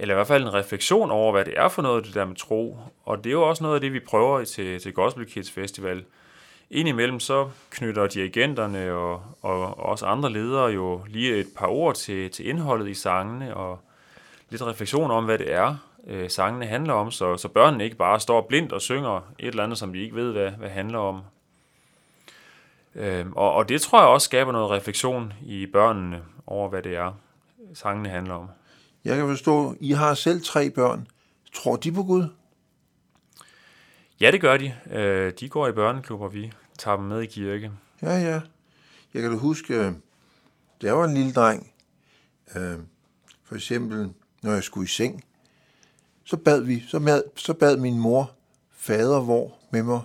eller 0.01 0.15
i 0.15 0.17
hvert 0.17 0.27
fald 0.27 0.43
en 0.43 0.55
refleksion 0.55 1.11
over, 1.11 1.33
hvad 1.33 1.45
det 1.45 1.55
er 1.57 1.69
for 1.69 1.83
noget, 1.83 2.05
det 2.05 2.15
der 2.15 2.25
med 2.25 2.37
tro. 2.37 2.79
Og 3.05 3.25
det 3.25 3.31
er 3.31 3.35
jo 3.35 3.49
også 3.49 3.63
noget 3.63 3.75
af 3.75 3.81
det, 3.81 3.93
vi 3.93 4.01
prøver 4.01 4.45
til, 4.45 4.81
til 4.81 4.93
Gospel 4.93 5.27
Kids 5.27 5.51
Festival. 5.51 6.05
Indimellem 6.71 7.21
så 7.21 7.49
knytter 7.71 8.07
dirigenterne 8.07 8.93
og, 8.93 9.23
og 9.43 9.79
også 9.79 10.07
andre 10.07 10.33
ledere 10.33 10.67
jo 10.67 11.01
lige 11.07 11.37
et 11.37 11.47
par 11.57 11.67
ord 11.67 11.95
til, 11.95 12.31
til 12.31 12.49
indholdet 12.49 12.89
i 12.89 12.95
sangene, 12.95 13.57
og 13.57 13.79
lidt 14.51 14.63
refleksion 14.63 15.11
om, 15.11 15.25
hvad 15.25 15.39
det 15.39 15.53
er, 15.53 15.77
øh, 16.07 16.31
sangene 16.31 16.67
handler 16.67 16.95
om, 16.95 17.11
så, 17.11 17.37
så 17.37 17.49
børnene 17.49 17.85
ikke 17.85 17.97
bare 17.97 18.21
står 18.21 18.41
blindt 18.41 18.73
og 18.73 18.83
synger 18.83 19.17
et 19.39 19.49
eller 19.49 19.65
andet, 19.65 19.79
som 19.79 19.93
de 19.93 20.03
ikke 20.03 20.17
ved, 20.17 20.33
hvad, 20.33 20.51
hvad 20.51 20.69
handler 20.69 20.99
om. 20.99 21.21
Øh, 22.95 23.27
og, 23.37 23.53
og 23.53 23.69
det 23.69 23.81
tror 23.81 24.01
jeg 24.01 24.09
også 24.09 24.25
skaber 24.25 24.53
noget 24.53 24.71
refleksion 24.71 25.33
i 25.43 25.67
børnene 25.67 26.23
over, 26.47 26.69
hvad 26.69 26.83
det 26.83 26.97
er, 26.97 27.13
sangene 27.75 28.09
handler 28.09 28.35
om. 28.35 28.49
Jeg 29.05 29.17
kan 29.17 29.27
forstå, 29.27 29.77
I 29.81 29.93
har 29.93 30.15
selv 30.15 30.43
tre 30.43 30.71
børn. 30.71 31.07
Tror 31.55 31.77
de 31.77 31.93
på 31.93 32.03
Gud? 32.03 32.29
Ja, 34.21 34.31
det 34.31 34.41
gør 34.41 34.57
de. 34.57 34.75
Øh, 34.91 35.33
de 35.41 35.49
går 35.49 35.69
i 35.69 35.73
børneklubber, 35.73 36.29
vi 36.29 36.53
tager 36.79 36.97
dem 36.97 37.07
med 37.07 37.23
i 37.23 37.27
kirke. 37.27 37.73
Ja, 38.03 38.19
ja. 38.19 38.41
Jeg 39.15 39.23
kan 39.23 39.31
da 39.31 39.37
huske, 39.37 39.85
da 40.83 40.87
jeg 40.87 40.97
var 40.97 41.05
en 41.05 41.15
lille 41.15 41.33
dreng, 41.33 41.73
øh, 42.57 42.79
for 43.45 43.55
eksempel 43.55 44.13
når 44.43 44.53
jeg 44.53 44.63
skulle 44.63 44.85
i 44.85 44.89
seng, 44.89 45.25
så 46.25 46.37
bad 46.37 46.61
vi, 46.61 46.85
så 46.89 47.01
bad, 47.01 47.23
så 47.37 47.55
bad 47.55 47.77
min 47.77 47.99
mor 47.99 48.31
fader 48.71 49.21
hvor 49.21 49.59
med 49.71 49.83
mig. 49.83 50.01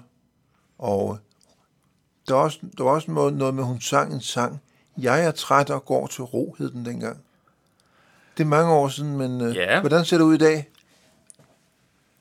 Og 0.78 1.20
der 2.28 2.34
var 2.34 2.42
også, 2.42 2.60
der 2.78 2.84
var 2.84 2.92
også 2.92 3.12
noget, 3.12 3.34
noget 3.34 3.54
med, 3.54 3.64
at 3.64 3.68
hun 3.68 3.82
sang 3.82 4.14
en 4.14 4.22
sang. 4.22 4.62
Jeg 4.98 5.26
er 5.26 5.32
træt 5.32 5.70
og 5.70 5.86
går 5.86 6.08
til 6.08 6.24
ro, 6.24 6.56
hed 6.58 6.72
den 6.72 6.86
dengang. 6.86 7.18
Det 8.38 8.44
er 8.44 8.48
mange 8.48 8.72
år 8.74 8.88
siden, 8.88 9.18
men 9.18 9.42
øh, 9.42 9.56
Ja. 9.56 9.80
hvordan 9.80 10.06
ser 10.06 10.18
det 10.18 10.24
ud 10.24 10.34
i 10.36 10.38
dag? 10.38 10.70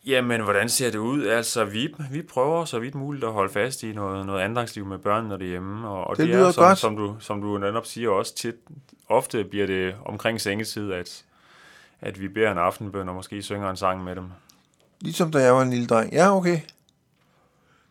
Jamen, 0.06 0.40
hvordan 0.40 0.68
ser 0.68 0.90
det 0.90 0.98
ud? 0.98 1.26
Altså, 1.26 1.64
vi, 1.64 1.94
vi 2.10 2.22
prøver 2.22 2.64
så 2.64 2.78
vidt 2.78 2.94
muligt 2.94 3.24
at 3.24 3.32
holde 3.32 3.52
fast 3.52 3.82
i 3.82 3.92
noget, 3.92 4.26
noget 4.26 4.40
andagsliv 4.40 4.86
med 4.86 4.98
børnene 4.98 5.38
derhjemme. 5.38 5.88
Og, 5.88 6.04
og 6.06 6.16
Det 6.16 6.28
det, 6.28 6.34
er, 6.34 6.50
som, 6.50 6.62
godt. 6.64 6.78
Som 6.78 6.96
du, 6.96 7.16
som 7.20 7.40
du 7.42 7.58
netop 7.58 7.86
siger 7.86 8.10
også 8.10 8.34
tit, 8.34 8.54
ofte 9.08 9.44
bliver 9.44 9.66
det 9.66 9.94
omkring 10.04 10.40
sengetid, 10.40 10.92
at, 10.92 11.24
at 12.00 12.20
vi 12.20 12.28
beder 12.28 12.52
en 12.52 12.58
aftenbøn 12.58 13.08
og 13.08 13.14
måske 13.14 13.42
synger 13.42 13.70
en 13.70 13.76
sang 13.76 14.04
med 14.04 14.16
dem. 14.16 14.24
Ligesom 15.00 15.30
da 15.30 15.38
jeg 15.38 15.54
var 15.54 15.62
en 15.62 15.70
lille 15.70 15.86
dreng. 15.86 16.12
Ja, 16.12 16.36
okay. 16.36 16.60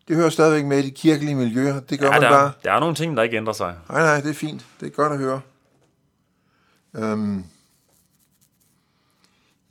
Det 0.07 0.15
hører 0.15 0.29
stadigvæk 0.29 0.65
med 0.65 0.77
i 0.79 0.81
de 0.81 0.91
kirkelige 0.91 1.35
miljøer. 1.35 1.79
Det 1.79 1.99
gør 1.99 2.05
Ja, 2.07 2.11
man 2.13 2.21
der, 2.21 2.29
bare. 2.29 2.51
der 2.63 2.71
er 2.71 2.79
nogle 2.79 2.95
ting, 2.95 3.17
der 3.17 3.23
ikke 3.23 3.37
ændrer 3.37 3.53
sig. 3.53 3.75
Nej, 3.89 4.01
nej, 4.01 4.21
det 4.21 4.29
er 4.29 4.33
fint. 4.33 4.65
Det 4.79 4.85
er 4.85 4.89
godt 4.91 5.11
at 5.13 5.17
høre. 5.19 5.41
Øhm. 6.95 7.43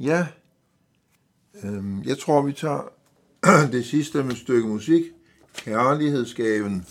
Ja. 0.01 0.27
Øhm, 1.65 2.03
jeg 2.03 2.19
tror, 2.19 2.43
vi 2.43 2.53
tager 2.53 2.93
det 3.73 3.87
sidste 3.87 4.23
med 4.23 4.33
et 4.33 4.39
stykke 4.39 4.69
musik. 4.69 5.03
Kærlighedsgaven. 5.57 6.87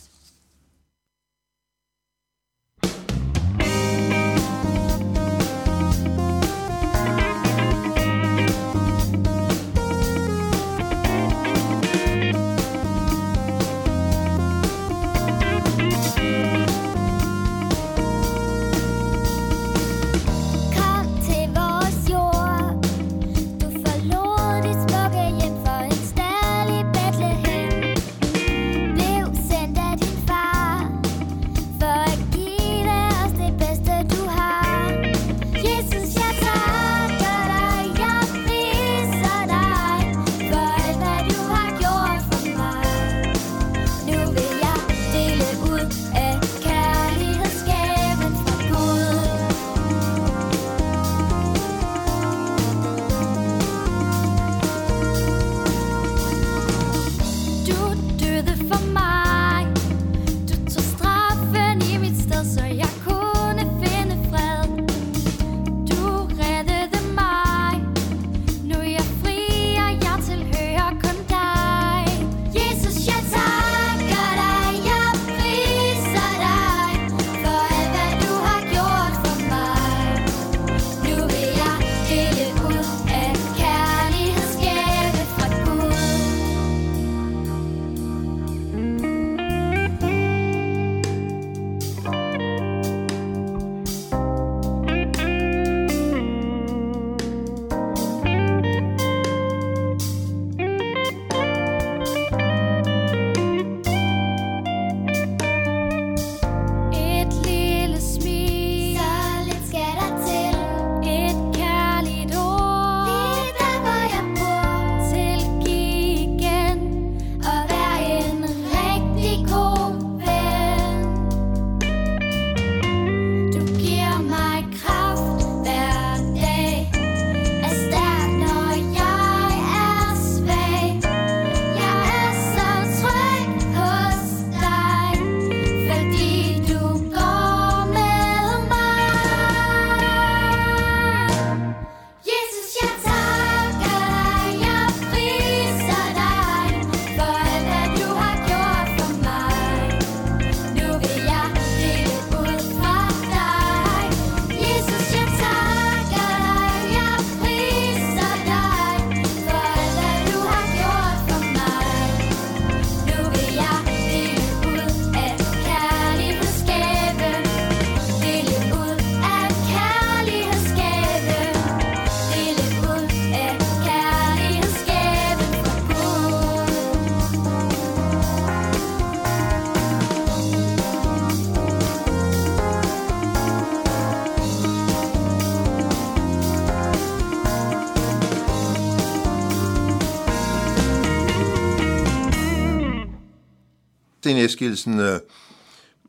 Sten 194.49 194.99
øh, 194.99 195.19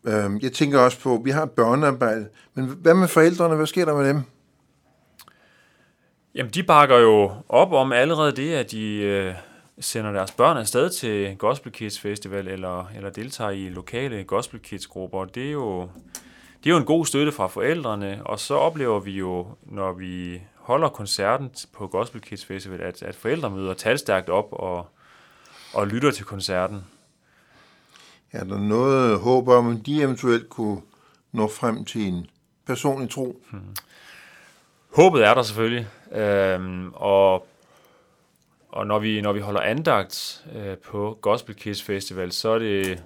øh, 0.05 0.43
jeg 0.45 0.53
tænker 0.53 0.79
også 0.79 1.01
på, 1.01 1.23
vi 1.25 1.31
har 1.31 1.47
børnearbejde, 1.47 2.29
men 2.55 2.67
hvad 2.67 2.95
med 2.95 3.09
forældrene? 3.09 3.57
Hvad 3.57 3.67
sker 3.67 3.85
der 3.85 3.97
med 3.97 4.09
dem? 4.09 4.23
Jamen, 6.35 6.53
de 6.53 6.63
bakker 6.63 6.99
jo 6.99 7.33
op 7.49 7.73
om 7.73 7.93
allerede 7.93 8.33
det, 8.33 8.53
at 8.53 8.71
de 8.71 8.95
øh, 8.95 9.35
sender 9.81 10.13
deres 10.13 10.31
børn 10.31 10.57
afsted 10.57 10.91
til 10.91 11.37
Gospel 11.39 11.73
Kids 11.73 12.01
Festival, 12.01 12.49
eller, 12.49 12.91
eller 12.97 13.11
deltager 13.11 13.51
i 13.51 13.69
lokale 13.69 14.25
Gospel 14.25 14.61
Kids 14.61 14.87
grupper. 14.87 15.25
Det 15.25 15.47
er 15.47 15.53
jo 15.53 15.89
det 16.65 16.71
er 16.71 16.75
jo 16.75 16.77
en 16.77 16.85
god 16.85 17.07
støtte 17.07 17.33
fra 17.33 17.47
forældrene, 17.47 18.21
og 18.25 18.39
så 18.39 18.55
oplever 18.55 19.01
vi 19.01 19.11
jo, 19.11 19.47
når 19.63 19.93
vi 19.93 20.43
holder 20.55 20.89
koncerten 20.89 21.51
på 21.73 21.87
Gospel 21.87 22.21
Kids 22.21 22.45
Festival, 22.45 22.81
at, 22.81 23.03
at 23.03 23.15
forældre 23.15 23.51
møder 23.51 23.75
talstærkt 23.75 24.29
op 24.29 24.49
og, 24.53 24.87
og 25.75 25.87
lytter 25.87 26.11
til 26.11 26.25
koncerten. 26.25 26.85
Er 28.33 28.45
der 28.45 28.59
noget 28.59 29.21
håb 29.21 29.49
om, 29.49 29.77
at 29.77 29.87
de 29.87 30.03
eventuelt 30.03 30.49
kunne 30.49 30.81
nå 31.33 31.49
frem 31.49 31.85
til 31.85 32.09
en 32.09 32.27
personlig 32.67 33.11
tro? 33.11 33.43
Hmm. 33.51 33.77
Håbet 34.97 35.25
er 35.25 35.35
der 35.35 35.43
selvfølgelig, 35.43 35.89
øhm, 36.13 36.93
og, 36.95 37.47
og 38.69 38.87
når, 38.87 38.99
vi, 38.99 39.21
når 39.21 39.33
vi 39.33 39.41
holder 39.41 39.61
andagt 39.61 40.47
øh, 40.55 40.77
på 40.77 41.19
Gospel 41.21 41.55
Kids 41.55 41.83
Festival, 41.83 42.33
så 42.33 42.49
er 42.49 42.59
det, 42.59 43.03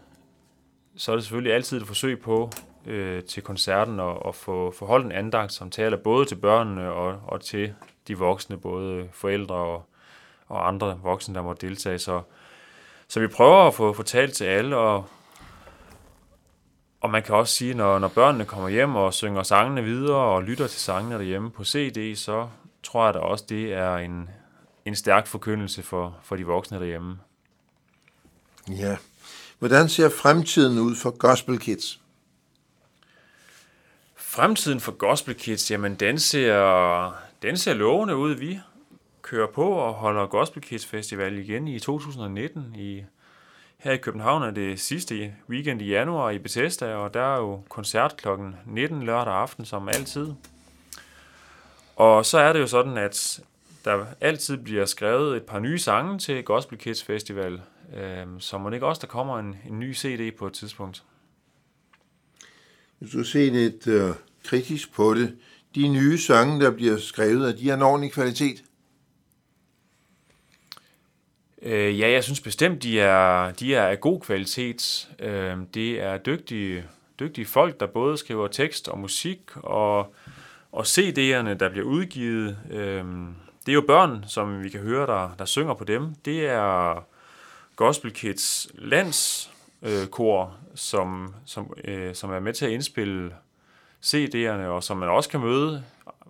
så 0.96 1.12
er 1.12 1.16
det 1.16 1.24
selvfølgelig 1.24 1.54
altid 1.54 1.80
et 1.80 1.86
forsøg 1.86 2.20
på 2.20 2.50
øh, 2.86 3.22
til 3.22 3.42
koncerten 3.42 4.00
at, 4.00 4.16
at 4.28 4.34
få, 4.34 4.70
få 4.70 4.86
holdt 4.86 5.06
en 5.06 5.12
andagt, 5.12 5.52
som 5.52 5.70
taler 5.70 5.96
både 5.96 6.26
til 6.26 6.36
børnene 6.36 6.92
og, 6.92 7.20
og 7.26 7.40
til 7.40 7.74
de 8.08 8.18
voksne, 8.18 8.56
både 8.56 9.08
forældre 9.12 9.54
og, 9.54 9.84
og 10.48 10.68
andre 10.68 10.98
voksne, 11.02 11.34
der 11.34 11.42
må 11.42 11.52
deltage. 11.52 11.98
Så, 11.98 12.22
så 13.08 13.20
vi 13.20 13.26
prøver 13.26 13.66
at 13.66 13.74
få 13.74 13.92
fortalt 13.92 14.34
til 14.34 14.44
alle, 14.44 14.76
og, 14.76 15.08
og 17.00 17.10
man 17.10 17.22
kan 17.22 17.34
også 17.34 17.54
sige, 17.54 17.74
når, 17.74 17.98
når 17.98 18.08
børnene 18.08 18.44
kommer 18.44 18.68
hjem 18.68 18.96
og 18.96 19.14
synger 19.14 19.42
sangene 19.42 19.82
videre 19.82 20.16
og 20.16 20.42
lytter 20.42 20.66
til 20.66 20.80
sangene 20.80 21.14
derhjemme 21.14 21.50
på 21.50 21.64
CD, 21.64 22.16
så 22.16 22.48
tror 22.82 23.04
jeg 23.04 23.14
da 23.14 23.18
også, 23.18 23.44
det 23.48 23.72
er 23.72 23.96
en, 23.96 24.30
en 24.84 24.96
stærk 24.96 25.26
forkyndelse 25.26 25.82
for, 25.82 26.16
for 26.22 26.36
de 26.36 26.46
voksne 26.46 26.78
derhjemme. 26.78 27.18
Ja. 28.68 28.96
Hvordan 29.58 29.88
ser 29.88 30.08
fremtiden 30.08 30.78
ud 30.78 30.96
for 30.96 31.10
Gospel 31.10 31.58
Kids? 31.58 32.00
Fremtiden 34.16 34.80
for 34.80 34.92
Gospel 34.92 35.34
Kids, 35.34 35.70
jamen 35.70 35.94
den 35.94 36.18
ser, 36.18 37.16
den 37.42 37.56
ser 37.56 37.74
lovende 37.74 38.16
ud. 38.16 38.34
Vi 38.34 38.60
kører 39.34 39.52
på 39.52 39.70
og 39.70 39.94
holder 39.94 40.26
Gospel 40.26 40.62
Kids 40.62 40.86
Festival 40.86 41.38
igen 41.38 41.68
i 41.68 41.78
2019. 41.78 42.74
I, 42.78 43.04
her 43.78 43.92
i 43.92 43.96
København 43.96 44.42
er 44.42 44.50
det 44.50 44.80
sidste 44.80 45.34
weekend 45.50 45.82
i 45.82 45.88
januar 45.88 46.30
i 46.30 46.38
Bethesda, 46.38 46.94
og 46.94 47.14
der 47.14 47.20
er 47.20 47.38
jo 47.38 47.60
koncert 47.68 48.16
kl. 48.16 48.28
19 48.66 49.02
lørdag 49.02 49.34
aften 49.34 49.64
som 49.64 49.88
altid. 49.88 50.26
Og 51.96 52.26
så 52.26 52.38
er 52.38 52.52
det 52.52 52.60
jo 52.60 52.66
sådan, 52.66 52.96
at 52.96 53.40
der 53.84 54.06
altid 54.20 54.56
bliver 54.56 54.84
skrevet 54.84 55.36
et 55.36 55.42
par 55.42 55.58
nye 55.58 55.78
sange 55.78 56.18
til 56.18 56.44
Gospel 56.44 56.78
Kids 56.78 57.04
Festival, 57.04 57.60
øh, 57.96 58.26
så 58.38 58.58
må 58.58 58.70
det 58.70 58.76
ikke 58.76 58.86
også, 58.86 59.00
der 59.00 59.06
kommer 59.06 59.38
en, 59.38 59.56
en 59.68 59.80
ny 59.80 59.94
CD 59.94 60.36
på 60.36 60.46
et 60.46 60.52
tidspunkt. 60.52 61.02
Hvis 62.98 63.10
du 63.10 63.24
ser 63.24 63.50
lidt 63.50 63.86
øh, 63.86 64.10
kritisk 64.44 64.92
på 64.92 65.14
det, 65.14 65.36
de 65.74 65.88
nye 65.88 66.18
sange, 66.18 66.60
der 66.60 66.70
bliver 66.70 66.96
skrevet, 66.96 67.48
er 67.48 67.56
de 67.56 67.72
af 67.72 67.76
en 67.76 67.82
ordentlig 67.82 68.12
kvalitet? 68.12 68.64
Øh, 71.64 72.00
ja, 72.00 72.10
jeg 72.10 72.24
synes 72.24 72.40
bestemt, 72.40 72.82
de 72.82 73.00
er, 73.00 73.50
de 73.50 73.74
er 73.74 73.86
af 73.86 74.00
god 74.00 74.20
kvalitet. 74.20 75.08
Øh, 75.18 75.56
det 75.74 76.02
er 76.02 76.16
dygtige, 76.18 76.84
dygtige 77.20 77.46
folk, 77.46 77.80
der 77.80 77.86
både 77.86 78.16
skriver 78.16 78.48
tekst 78.48 78.88
og 78.88 78.98
musik, 78.98 79.40
og, 79.56 80.14
og 80.72 80.82
CD'erne, 80.82 81.54
der 81.54 81.68
bliver 81.70 81.86
udgivet. 81.86 82.58
Øh, 82.70 83.04
det 83.66 83.72
er 83.72 83.74
jo 83.74 83.84
børn, 83.86 84.24
som 84.28 84.62
vi 84.62 84.68
kan 84.68 84.80
høre, 84.80 85.06
der, 85.06 85.34
der 85.38 85.44
synger 85.44 85.74
på 85.74 85.84
dem. 85.84 86.14
Det 86.24 86.46
er 86.46 87.04
Gospel 87.76 88.12
Kids 88.12 88.68
landskor, 88.74 90.42
øh, 90.44 90.50
som, 90.74 91.34
som, 91.46 91.72
øh, 91.84 92.14
som 92.14 92.30
er 92.30 92.40
med 92.40 92.52
til 92.52 92.66
at 92.66 92.72
indspille 92.72 93.34
CD'erne, 94.04 94.66
og 94.66 94.82
som 94.82 94.96
man 94.96 95.08
også 95.08 95.28
kan 95.28 95.40
møde 95.40 95.84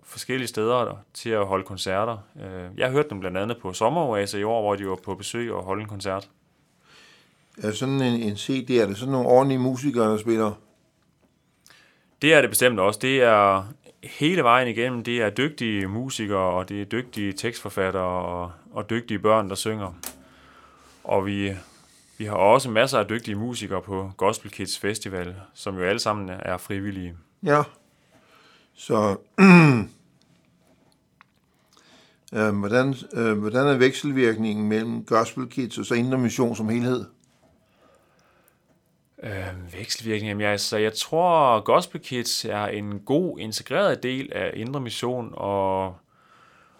forskellige 0.05 0.47
steder 0.47 0.97
til 1.13 1.29
at 1.29 1.45
holde 1.45 1.63
koncerter. 1.63 2.17
Øh, 2.43 2.79
jeg 2.79 2.91
hørte 2.91 3.09
dem 3.09 3.19
blandt 3.19 3.37
andet 3.37 3.57
på 3.61 3.73
Sommeroase 3.73 4.39
i 4.39 4.43
år, 4.43 4.61
hvor 4.61 4.75
de 4.75 4.87
var 4.87 4.95
på 4.95 5.15
besøg 5.15 5.53
og 5.53 5.63
holdt 5.63 5.81
en 5.81 5.87
koncert. 5.87 6.29
Er 7.63 7.71
sådan 7.71 8.01
en, 8.01 8.21
en 8.21 8.37
CD, 8.37 8.69
er 8.69 8.85
det 8.85 8.97
sådan 8.97 9.11
nogle 9.11 9.27
ordentlige 9.27 9.59
musikere, 9.59 10.11
der 10.11 10.17
spiller? 10.17 10.51
Det 12.21 12.33
er 12.33 12.41
det 12.41 12.49
bestemt 12.49 12.79
også. 12.79 12.99
Det 13.01 13.23
er 13.23 13.63
hele 14.03 14.43
vejen 14.43 14.67
igennem. 14.67 15.03
Det 15.03 15.21
er 15.21 15.29
dygtige 15.29 15.87
musikere, 15.87 16.53
og 16.53 16.69
det 16.69 16.81
er 16.81 16.85
dygtige 16.85 17.33
tekstforfattere 17.33 18.03
og, 18.03 18.51
og 18.71 18.89
dygtige 18.89 19.19
børn, 19.19 19.49
der 19.49 19.55
synger. 19.55 19.93
Og 21.03 21.25
vi, 21.25 21.53
vi 22.17 22.25
har 22.25 22.35
også 22.35 22.69
masser 22.69 22.99
af 22.99 23.07
dygtige 23.07 23.35
musikere 23.35 23.81
på 23.81 24.11
Gospel 24.17 24.51
Kids 24.51 24.79
Festival, 24.79 25.35
som 25.53 25.77
jo 25.77 25.83
alle 25.83 25.99
sammen 25.99 26.29
er 26.29 26.57
frivillige. 26.57 27.15
Ja. 27.43 27.63
Så 28.75 28.95
øh, 32.33 32.59
hvordan, 32.59 32.95
øh, 33.13 33.37
hvordan 33.37 33.67
er 33.67 33.77
vekselvirkningen 33.77 34.69
mellem 34.69 35.05
Gospel 35.05 35.49
Kids 35.49 35.77
og 35.77 35.85
så 35.85 35.93
Indre 35.93 36.17
Mission 36.17 36.55
som 36.55 36.69
helhed? 36.69 37.05
Øh, 39.23 39.73
vekselvirkning, 39.73 40.27
jamen 40.29 40.41
jeg, 40.41 40.51
altså, 40.51 40.77
jeg 40.77 40.93
tror, 40.93 41.59
Gospel 41.59 42.01
Kids 42.01 42.45
er 42.45 42.65
en 42.65 42.99
god 42.99 43.39
integreret 43.39 44.03
del 44.03 44.33
af 44.33 44.51
Indre 44.53 44.79
Mission, 44.79 45.33
og, 45.33 45.95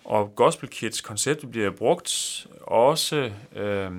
og 0.06 0.36
Gospel 0.36 0.70
Kids 0.70 1.02
konceptet 1.02 1.52
bliver 1.52 1.72
brugt 1.72 2.48
også 2.62 3.32
øh, 3.56 3.92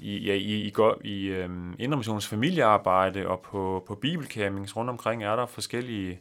i, 0.00 0.18
ja, 0.18 0.34
i, 0.34 0.54
i, 0.54 0.72
i 1.04 1.26
øhm, 1.26 1.74
Indre 1.78 1.96
Missions 1.96 2.26
familiearbejde 2.26 3.26
og 3.26 3.40
på, 3.40 3.84
på 3.86 3.94
bibelcampings 3.94 4.76
rundt 4.76 4.90
omkring 4.90 5.24
er 5.24 5.36
der 5.36 5.46
forskellige 5.46 6.20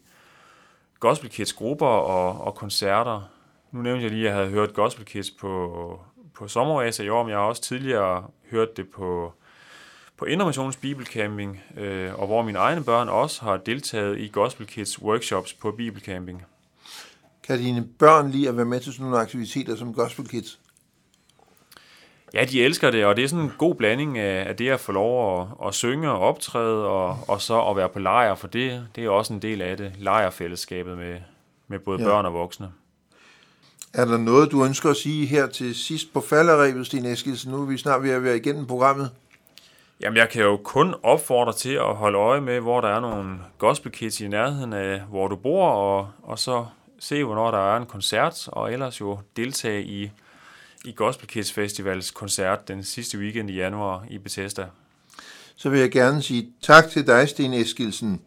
Gospel 1.03 1.29
Kids 1.29 1.53
grupper 1.53 1.87
og, 1.87 2.41
og 2.41 2.55
koncerter. 2.55 3.21
Nu 3.71 3.81
nævnte 3.81 4.03
jeg 4.03 4.11
lige, 4.11 4.21
at 4.21 4.25
jeg 4.25 4.35
havde 4.35 4.49
hørt 4.49 4.73
Gospel 4.73 5.05
Kids 5.05 5.31
på, 5.31 5.99
på 6.33 6.47
sommeræse 6.47 7.05
i 7.05 7.09
år, 7.09 7.23
men 7.23 7.29
jeg 7.29 7.37
har 7.37 7.45
også 7.45 7.61
tidligere 7.61 8.23
hørt 8.51 8.77
det 8.77 8.89
på 8.89 9.33
på 10.17 10.25
Indermissionens 10.25 10.75
Bibelcamping, 10.75 11.61
øh, 11.77 12.19
og 12.19 12.27
hvor 12.27 12.41
mine 12.41 12.59
egne 12.59 12.83
børn 12.83 13.09
også 13.09 13.41
har 13.41 13.57
deltaget 13.57 14.19
i 14.19 14.27
Gospel 14.27 14.67
Kids 14.67 15.01
workshops 15.01 15.53
på 15.53 15.71
Bibelcamping. 15.71 16.43
Kan 17.43 17.59
dine 17.59 17.87
børn 17.99 18.31
lide 18.31 18.49
at 18.49 18.57
være 18.57 18.65
med 18.65 18.79
til 18.79 18.93
sådan 18.93 19.03
nogle 19.03 19.19
aktiviteter 19.19 19.75
som 19.75 19.93
Gospel 19.93 20.27
Kids? 20.27 20.59
Ja, 22.33 22.45
de 22.45 22.63
elsker 22.63 22.91
det, 22.91 23.05
og 23.05 23.15
det 23.15 23.23
er 23.23 23.27
sådan 23.27 23.45
en 23.45 23.53
god 23.57 23.75
blanding 23.75 24.17
af, 24.17 24.55
det 24.55 24.69
at 24.69 24.79
få 24.79 24.91
lov 24.91 25.41
at, 25.41 25.47
at 25.67 25.73
synge 25.73 26.09
og 26.09 26.19
optræde, 26.19 26.85
og, 26.87 27.17
og 27.27 27.41
så 27.41 27.61
at 27.61 27.75
være 27.75 27.89
på 27.89 27.99
lejr, 27.99 28.35
for 28.35 28.47
det, 28.47 28.87
det 28.95 29.05
er 29.05 29.09
også 29.09 29.33
en 29.33 29.41
del 29.41 29.61
af 29.61 29.77
det, 29.77 29.91
lejrfællesskabet 29.99 30.97
med, 30.97 31.17
med 31.67 31.79
både 31.79 32.01
ja. 32.01 32.07
børn 32.07 32.25
og 32.25 32.33
voksne. 32.33 32.71
Er 33.93 34.05
der 34.05 34.17
noget, 34.17 34.51
du 34.51 34.65
ønsker 34.65 34.89
at 34.89 34.95
sige 34.95 35.25
her 35.25 35.47
til 35.47 35.75
sidst 35.75 36.13
på 36.13 36.21
falderæbet, 36.21 36.85
Sten 36.85 37.05
Eskilsen? 37.05 37.51
Nu 37.51 37.61
er 37.61 37.65
vi 37.65 37.77
snart 37.77 38.03
ved 38.03 38.11
at 38.11 38.23
være 38.23 38.37
igennem 38.37 38.65
programmet. 38.65 39.11
Jamen, 40.01 40.17
jeg 40.17 40.29
kan 40.29 40.41
jo 40.43 40.57
kun 40.57 40.95
opfordre 41.03 41.53
til 41.53 41.73
at 41.73 41.95
holde 41.95 42.17
øje 42.17 42.41
med, 42.41 42.59
hvor 42.59 42.81
der 42.81 42.87
er 42.87 42.99
nogle 42.99 43.39
gospel 43.57 43.91
kids 43.91 44.21
i 44.21 44.27
nærheden 44.27 44.73
af, 44.73 44.99
hvor 44.99 45.27
du 45.27 45.35
bor, 45.35 45.69
og, 45.69 46.09
og 46.23 46.39
så 46.39 46.65
se, 46.99 47.23
hvornår 47.23 47.51
der 47.51 47.73
er 47.73 47.77
en 47.77 47.85
koncert, 47.85 48.47
og 48.47 48.73
ellers 48.73 49.01
jo 49.01 49.19
deltage 49.35 49.83
i, 49.83 50.11
i 50.85 50.91
Gospel 50.91 51.27
Kids 51.27 51.51
Festivals 51.51 52.11
koncert 52.11 52.67
den 52.67 52.83
sidste 52.83 53.17
weekend 53.17 53.49
i 53.49 53.53
januar 53.53 54.05
i 54.09 54.17
Bethesda. 54.17 54.65
Så 55.55 55.69
vil 55.69 55.79
jeg 55.79 55.91
gerne 55.91 56.21
sige 56.21 56.49
tak 56.61 56.89
til 56.89 57.07
dig, 57.07 57.29
Sten 57.29 57.53
Eskilsen, 57.53 58.21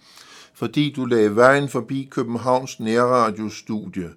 fordi 0.54 0.92
du 0.96 1.04
lagde 1.04 1.36
vejen 1.36 1.68
forbi 1.68 2.08
Københavns 2.10 2.80
Nærradiostudie. 2.80 4.10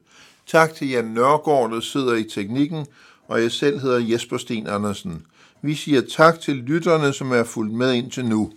Tak 0.47 0.73
til 0.73 0.89
Jan 0.89 1.05
Nørgaard, 1.05 1.71
der 1.71 1.79
sidder 1.79 2.15
i 2.15 2.23
teknikken, 2.23 2.85
og 3.27 3.41
jeg 3.41 3.51
selv 3.51 3.79
hedder 3.79 3.99
Jesper 3.99 4.37
Sten 4.37 4.67
Andersen. 4.67 5.25
Vi 5.61 5.75
siger 5.75 6.01
tak 6.01 6.39
til 6.39 6.55
lytterne, 6.55 7.13
som 7.13 7.31
er 7.31 7.43
fulgt 7.43 7.73
med 7.73 7.93
indtil 7.93 8.25
nu. 8.25 8.53